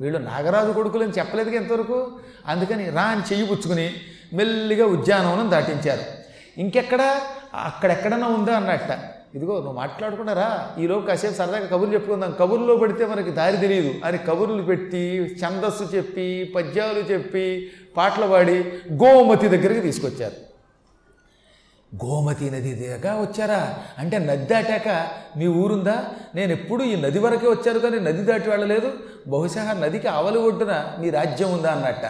వీళ్ళు 0.00 0.18
నాగరాజు 0.18 0.72
కొడుకులని 0.72 1.12
చెప్పలేదుగా 1.12 1.54
ఎంతవరకు 1.54 2.20
అందుకని 2.46 2.90
రా 2.90 3.02
అని 3.02 3.22
చెయ్యి 3.22 3.46
పుచ్చుకుని 3.46 3.92
మెల్లిగా 4.32 4.86
ఉద్యానవనం 4.86 5.50
దాటించారు. 5.50 6.19
ఇంకెక్కడ? 6.58 7.20
అక్కడెక్కడన్నా 7.54 8.26
ఉందా 8.26 8.56
అన్నట్ట. 8.56 8.90
ఇదిగో 9.34 9.54
నువ్వు 9.54 9.72
మాట్లాడుకున్నారా? 9.72 10.70
ఈలోపు 10.78 11.06
కాసేపు 11.06 11.34
సరదాగా 11.34 11.66
కబుర్లు 11.66 11.94
చెప్పుకుందాం. 11.94 12.36
కబుర్లో 12.40 12.76
పడితే 12.76 13.06
మనకి 13.06 13.30
దారి 13.30 13.56
తెలియదు. 13.56 13.94
అని 14.04 14.18
కబుర్లు 14.18 14.62
పెట్టి 14.62 15.36
ఛందస్సు 15.44 15.84
చెప్పి 15.84 16.52
పద్యాలు 16.56 16.98
చెప్పి 16.98 17.70
పాటలు 17.96 18.26
పాడి 18.26 18.58
గోమతి 18.92 19.48
దగ్గరికి 19.48 19.80
తీసుకొచ్చారు. 19.80 20.50
గోమతి 22.04 22.50
నది 22.50 22.74
దగ్గర 22.74 23.12
వచ్చారా? 23.20 23.78
అంటే 23.98 24.18
నది 24.18 24.46
దాటాక 24.46 25.08
మీ 25.36 25.46
ఊరుందా? 25.46 26.04
నేను 26.34 26.52
ఎప్పుడు 26.52 26.84
ఈ 26.84 27.00
నది 27.00 27.18
వరకే 27.18 27.46
వచ్చాను 27.46 27.78
కానీ 27.78 27.98
నది 27.98 28.22
దాటి 28.22 28.50
వెళ్ళలేదు. 28.50 28.92
బహుశా 29.28 29.72
నదికి 29.72 30.08
అవలు 30.08 30.40
ఒడ్డున 30.40 30.92
మీ 31.00 31.10
రాజ్యం 31.10 31.52
ఉందా 31.52 31.72
అన్నట్ట. 31.72 32.04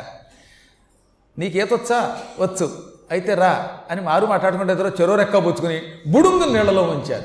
నీకేతొచ్చా 1.38 2.20
వచ్చు. 2.40 2.90
అయితే 3.10 3.34
రా 3.34 3.68
అని 3.90 4.00
మారు 4.00 4.26
మాట్లాడుకుంటే 4.26 4.72
ఎదురో 4.72 4.88
చెరో 4.88 5.14
రెక్క 5.14 5.36
పుచ్చుకుని 5.38 5.82
బుడుంగు 6.06 6.52
నీళ్ళలో 6.52 6.82
ఉంచారు. 6.82 7.24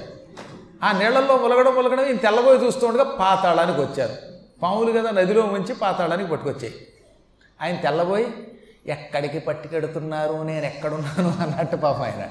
ఆ 0.83 0.91
నీళ్ళల్లో 0.91 1.37
ములగడం 1.37 1.75
ములగడం 1.75 2.05
ఈయన 2.05 2.15
తెల్లబోయి 2.15 2.65
చూస్తుండగా 2.65 3.03
పాతాళానికి 3.03 3.81
వచ్చారు. 3.81 4.13
పాములు 4.63 4.91
కదా 4.91 5.11
నదిలో 5.11 5.41
ఉంచి 5.41 5.75
పాతాళానికి 5.75 6.29
పట్టుకొచ్చాయి. 6.29 6.73
ఆయన 7.61 7.75
తెల్లబోయి 7.75 8.27
ఎక్కడికి 8.87 9.39
పట్టుకెడుతున్నారు? 9.39 10.43
నేను 10.43 10.65
ఎక్కడున్నాను? 10.65 11.29
అన్నట్టు 11.41 11.75
పాప 11.75 11.95
ఆయన. 11.95 12.23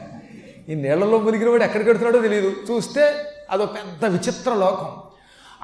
ఈ 0.68 0.74
నీళ్ళలో 0.74 1.18
మునిగిన 1.18 1.48
వాడు 1.50 1.62
ఎక్కడికెడుతున్నాడో 1.62 2.18
తెలియదు 2.18 2.52
చూస్తే 2.70 3.14
అదో 3.50 3.66
పెద్ద 3.66 4.04
విచిత్ర 4.04 4.54
లోకం. 4.54 5.03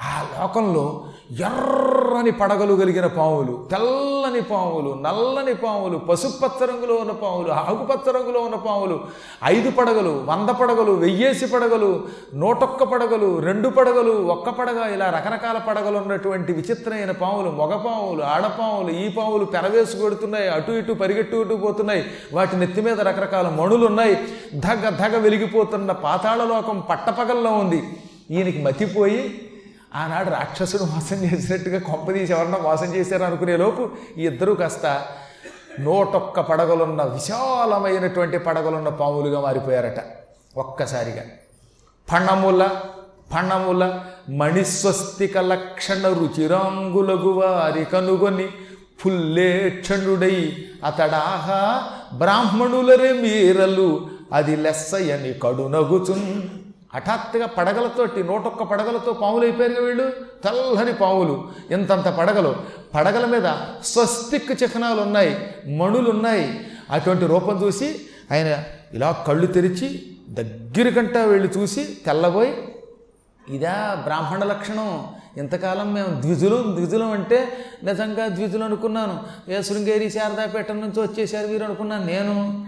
ఆ 0.04 0.40
లోకంలో 0.40 1.04
ఎర్రని 1.46 2.30
పడగలు 2.30 2.74
కలిగిన 2.74 3.06
పాములు 3.06 3.66
తెల్లని 3.70 4.42
పాములు 4.42 4.98
నల్లని 5.00 5.54
పాములు 5.54 5.98
పసుపచ్చ 5.98 6.66
రంగులో 6.66 6.94
ఉన్న 6.94 7.12
పాములు 7.12 7.50
ఆకుపచ్చ 7.50 8.16
రంగులో 8.16 8.40
ఉన్న 8.40 8.54
పాములు 8.54 9.00
ఐదు 9.44 9.70
పడగలు 9.70 10.24
వంద 10.28 10.48
పడగలు 10.48 10.92
వెయ్యేసి 10.92 11.46
పడగలు 11.46 12.04
నూటొక్క 12.34 12.82
పడగలు 12.82 13.38
రెండు 13.38 13.68
పడగలు 13.68 14.10
ఒక్క 14.10 14.50
పడగ 14.50 14.94
ఇలా 14.94 15.10
రకరకాల 15.10 15.58
పడగలు 15.58 15.98
ఉన్నటువంటి 15.98 16.52
విచిత్రమైన 16.52 17.10
పాములు 17.10 17.50
మగ 17.50 17.76
పాములు 17.76 18.22
ఆడపాములు 18.22 18.90
ఈ 18.90 19.08
పాములు 19.08 19.44
పెరవేసి 19.44 19.96
కొడుతున్నాయి 19.96 20.48
అటు 20.48 20.72
ఇటు 20.72 20.92
పరిగెట్టుకుంటూ 20.92 21.56
పోతున్నాయి. 21.56 22.04
వాటి 22.32 22.56
నెత్తి 22.56 22.80
మీద 22.80 23.00
రకరకాల 23.00 23.48
మణులు 23.48 23.86
ఉన్నాయి. 23.86 24.18
ధగ 24.54 24.88
ధగ 24.88 25.18
వెలిగిపోతున్న 25.18 25.92
పాతాళలోకం 25.92 26.82
పట్టపగల్లో 26.90 27.50
ఉంది. 27.50 27.82
ఈయనకి 28.30 28.62
మతిపోయి 28.62 29.49
ఆనాడు 29.94 30.30
రాక్షసుడు 30.30 30.82
మోసం 30.82 31.16
చేసినట్టుగా 31.16 31.78
కొంపదీసి 31.78 32.32
ఎవరన్నా 32.32 32.58
మోసం 32.58 32.94
చేశారు 32.94 33.22
అనుకునే 33.22 33.56
లోపు 33.56 33.90
ఈ 34.18 34.26
ఇద్దరూ 34.26 34.54
కాస్త 34.54 35.06
నూటొక్క 35.80 36.40
పడగలున్న 36.40 37.02
విశాలమైనటువంటి 37.02 38.38
పడగలున్న 38.38 38.88
పాములుగా 38.88 39.40
మారిపోయారట 39.40 40.00
ఒక్కసారిగా. 40.56 41.22
పణముల 42.12 42.68
ఫణముల 43.32 44.00
మణిస్వస్తిక 44.28 45.38
లక్షణ 45.38 46.08
రుచిరాంగులగు 46.08 47.28
వారి 47.28 47.84
కనుగొని 47.84 48.48
ఫుల్లేక్షణుడై 49.00 50.56
అతడాహా 50.84 51.82
బ్రాహ్మణులరే 52.12 53.12
మీరలు 53.12 54.10
అది 54.32 54.56
లెస్సయని 54.56 55.32
కడునగుచున్ 55.32 56.59
హఠాత్తుగా 56.94 57.46
పడగలతోటి 57.46 58.24
నూటొక్క 58.24 58.62
పడగలతో 58.62 59.12
పాములు 59.12 59.42
అయిపోయారు 59.42 59.82
వీళ్ళు? 59.82 60.10
తెల్లని 60.44 60.92
పాములు 60.92 61.48
ఇంతంత 61.70 62.08
పడగలు? 62.08 62.56
పడగల 62.94 63.26
మీద 63.26 63.52
స్వస్తిక్ 63.84 64.62
చిహ్నాలు 64.62 65.00
ఉన్నాయి 65.00 65.54
మణులు 65.76 66.10
ఉన్నాయి 66.10 66.66
అటువంటి 66.90 67.26
రూపం 67.26 67.66
చూసి 67.66 68.00
ఆయన 68.32 68.64
ఇలా 68.94 69.24
కళ్ళు 69.26 69.46
తెరిచి 69.46 70.16
దగ్గరికంటా 70.28 71.24
వెళ్ళి 71.24 71.48
చూసి 71.48 71.98
తెల్లబోయి 72.06 72.74
ఇదా 73.48 74.00
బ్రాహ్మణ 74.02 74.44
లక్షణం. 74.44 75.06
ఇంతకాలం 75.36 75.94
మేము 75.94 76.20
ద్విజులం 76.20 76.76
ద్విజులం 76.76 77.10
అంటే 77.10 77.52
నిజంగా 77.82 78.28
ద్విజులు 78.28 78.64
అనుకున్నాను. 78.64 79.22
ఏ 79.50 79.62
శృంగేరి 79.62 80.10
శారదాపేట 80.10 80.72
నుంచి 80.72 81.00
వచ్చేసారు 81.00 81.46
వీరు 81.46 81.64
అనుకున్నాను 81.64 82.06
నేను. 82.06 82.66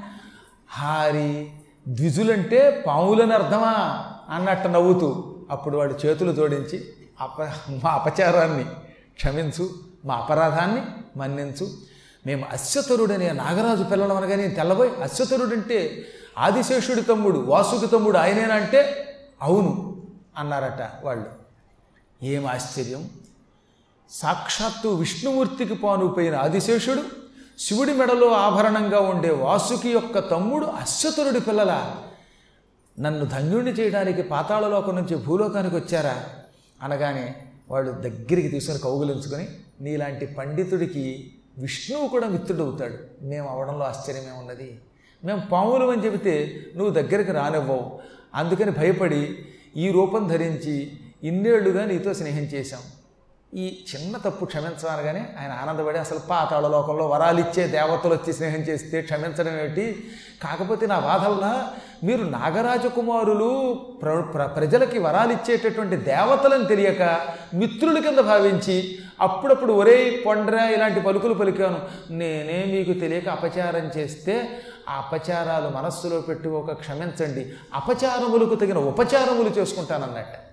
హారి 0.70 1.48
ద్విజులంటే 1.88 2.85
పావులని 2.87 3.35
అర్థమా? 3.35 4.04
అన్నట్టు 4.30 4.68
నవ్వుతూ 4.68 5.35
అప్పుడు 5.50 5.76
వాడు 5.76 6.06
చేతులు 6.06 6.32
జోడించి 6.32 6.85
అప 7.20 7.42
మా 7.85 7.90
అపచారాన్ని 7.90 8.64
క్షమించు 9.14 9.70
మా 10.04 10.14
అపరాధాన్ని 10.14 10.82
మన్నించు. 11.16 11.68
మేము 12.26 12.46
అశ్వతరుడనే 12.52 13.32
నాగరాజు 13.32 13.82
పిల్లలం 13.82 14.16
అనగానే 14.16 14.48
తెల్లబోయి 14.48 15.02
అశ్వతరుడంటే 15.02 16.04
ఆదిశేషుడి 16.38 17.02
తమ్ముడు 17.02 17.38
వాసుకి 17.38 17.87
తమ్ముడు 17.87 18.18
ఆయనేనా 18.18 18.54
అంటే 18.54 19.08
అవును 19.42 20.02
అన్నారట 20.38 21.04
వాళ్ళు. 21.04 21.26
ఏం 22.22 22.46
ఆశ్చర్యం? 22.46 23.11
సాక్షాత్తు 24.11 24.88
విష్ణుమూర్తికి 24.88 25.74
పానుపోయిన 25.74 26.37
ఆదిశేషుడు 26.37 27.02
శివుడి 27.58 27.92
మెడలో 27.92 28.30
ఆభరణంగా 28.32 29.00
ఉండే 29.00 29.30
వాసుకి 29.30 29.90
యొక్క 29.90 30.18
తమ్ముడు 30.18 30.66
అశ్వతరుడి 30.66 31.40
పిల్లల? 31.40 31.96
నన్ను 33.00 33.24
ధన్యుణ్ణి 33.24 33.70
చేయడానికి 33.70 34.22
పాతాళలోకం 34.22 34.96
నుంచి 34.96 35.16
భూలోకానికి 35.16 35.76
వచ్చారా? 35.76 36.24
అనగానే 36.83 37.35
వాళ్ళు 37.70 37.92
దగ్గరికి 37.92 38.48
తీసుకొని 38.48 38.78
కౌగులించుకొని 38.78 39.48
నీలాంటి 39.81 40.26
పండితుడికి 40.26 41.33
విష్ణువు 41.59 42.09
కూడా 42.09 42.28
మిత్రుడవుతాడు. 42.28 42.98
మేము 43.22 43.48
అవడంలో 43.48 43.85
ఆశ్చర్యమే 43.85 44.38
ఉన్నది 44.38 44.78
మేము 45.24 45.42
పాములు 45.52 45.90
అని 45.90 46.05
చెబితే 46.05 46.61
నువ్వు 46.76 46.94
దగ్గరికి 46.94 47.33
రానివ్వవు. 47.33 47.98
అందుకని 48.35 48.70
భయపడి 48.70 49.38
ఈ 49.76 49.90
రూపం 49.90 50.28
ధరించి 50.28 50.92
ఇన్నేళ్ళుగా 51.22 51.85
నీతో 51.85 52.14
స్నేహం 52.14 52.42
చేశాం. 52.42 52.81
ఈ 53.54 53.84
చిన్న 53.94 54.16
తప్పు 54.16 54.44
క్షమించగానే 54.44 55.26
ఆయన 55.40 55.52
ఆనందపడి 55.52 55.98
అసలు 55.98 56.18
పాతాళ 56.18 56.68
లోకంలో 56.68 57.06
వరాలిచ్చే 57.06 57.68
దేవతలు 57.68 58.14
వచ్చి 58.14 58.32
స్నేహం 58.32 58.60
చేస్తే 58.60 59.02
క్షమించడం 59.02 59.58
ఏమిటి 59.58 60.04
కాకపోతే 60.42 60.86
నా 60.86 60.98
బాధల్లా 60.98 61.70
మీరు 62.04 62.22
నాగరాజకుమారులు 62.22 63.74
ప్ర 64.02 64.20
ప్ర 64.20 64.46
ప్రజలకి 64.46 64.98
వరాలు 64.98 65.32
ఇచ్చేటటువంటి 65.32 65.96
దేవతలను 65.96 66.64
తెలియక 66.64 67.20
మిత్రుల 67.54 67.98
కింద 67.98 68.18
భావించి 68.18 68.98
అప్పుడప్పుడు 69.20 69.72
ఒరే 69.72 70.22
పొండ్రా 70.26 70.68
ఇలాంటి 70.68 71.00
పలుకులు 71.00 71.34
పలికాను. 71.34 71.80
నేనే 72.10 72.64
మీకు 72.64 73.00
తెలియక 73.00 73.28
అపచారం 73.28 73.90
చేస్తే 73.96 74.48
ఆ 74.88 74.92
అపచారాలు 74.92 75.68
మనస్సులో 75.68 76.20
పెట్టుకోక 76.20 76.72
క్షమించండి. 76.72 77.52
అపచారములకు 77.74 78.54
తగిన 78.54 78.78
ఉపచారములు 78.78 79.48
చేసుకుంటానన్నట్టు. 79.48 80.51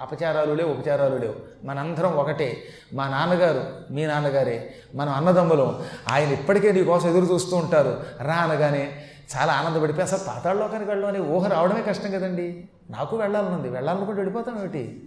అపచారాలు 0.00 0.54
లేవు 0.54 0.70
ఉపచారాలు 0.70 1.16
లేవు. 1.16 1.66
మనందరం 1.66 2.12
ఒకటే. 2.12 2.62
మా 2.94 3.08
నాన్నగారు 3.08 3.64
మీ 3.90 4.06
నాన్నగారే 4.06 4.74
మనం 4.94 5.12
అన్నదమ్ములం. 5.12 5.82
ఆయన 6.08 6.28
ఇప్పటికే 6.28 6.72
నీ 6.72 6.84
కోసం 6.84 7.08
ఎదురు 7.08 7.34
చూస్తూ 7.34 7.56
ఉంటారు. 7.56 8.02
రా 8.20 8.34
అనగానే 8.34 8.92
చాలా 9.36 9.52
ఆనందపడిపోయి 9.52 10.02
అసలు 10.02 10.18
పాతాళలోకానికి 10.18 10.90
వెళ్ళడం 10.90 11.08
అనే 11.08 11.18
ఊహ 11.18 11.48
రావడమే 11.48 11.82
కష్టం 11.82 12.10
కదండి. 12.10 12.68
నాకు 12.90 13.16
వెళ్ళాలనుంది. 13.16 13.68
వెళ్ళాలనుకుంటే 13.68 14.20
వెళ్ళిపోతాం 14.20 14.58
ఏమిటి? 14.58 15.02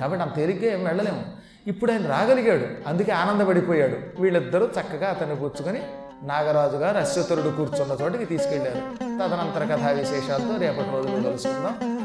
కాబట్టి 0.00 0.22
అంత 0.22 0.34
తేలిగ్గా 0.34 0.78
ఏం 0.78 0.84
వెళ్ళలేము. 0.84 1.24
ఇప్పుడు 1.66 1.92
ఆయన 1.92 2.06
రాగలిగాడు. 2.06 2.88
అందుకే 2.88 3.12
ఆనందపడిపోయాడు. 3.12 4.20
వీళ్ళిద్దరూ 4.20 4.66
చక్కగా 4.66 5.10
అతన్ని 5.10 5.36
కూర్చుకొని 5.36 5.82
నాగరాజు 6.22 6.76
గారు 6.76 6.98
అశ్వతరుడు 6.98 7.48
కూర్చున్న 7.48 8.04
చోటికి 8.04 8.24
తీసుకెళ్ళారు. 8.24 8.96
తదనంతర 8.96 9.76
కథా 9.76 9.90
విశేషాలతో 9.90 10.56
రేపటి 10.56 10.90
రోజులు 10.90 11.22
కలుసుకుందాం. 11.22 11.97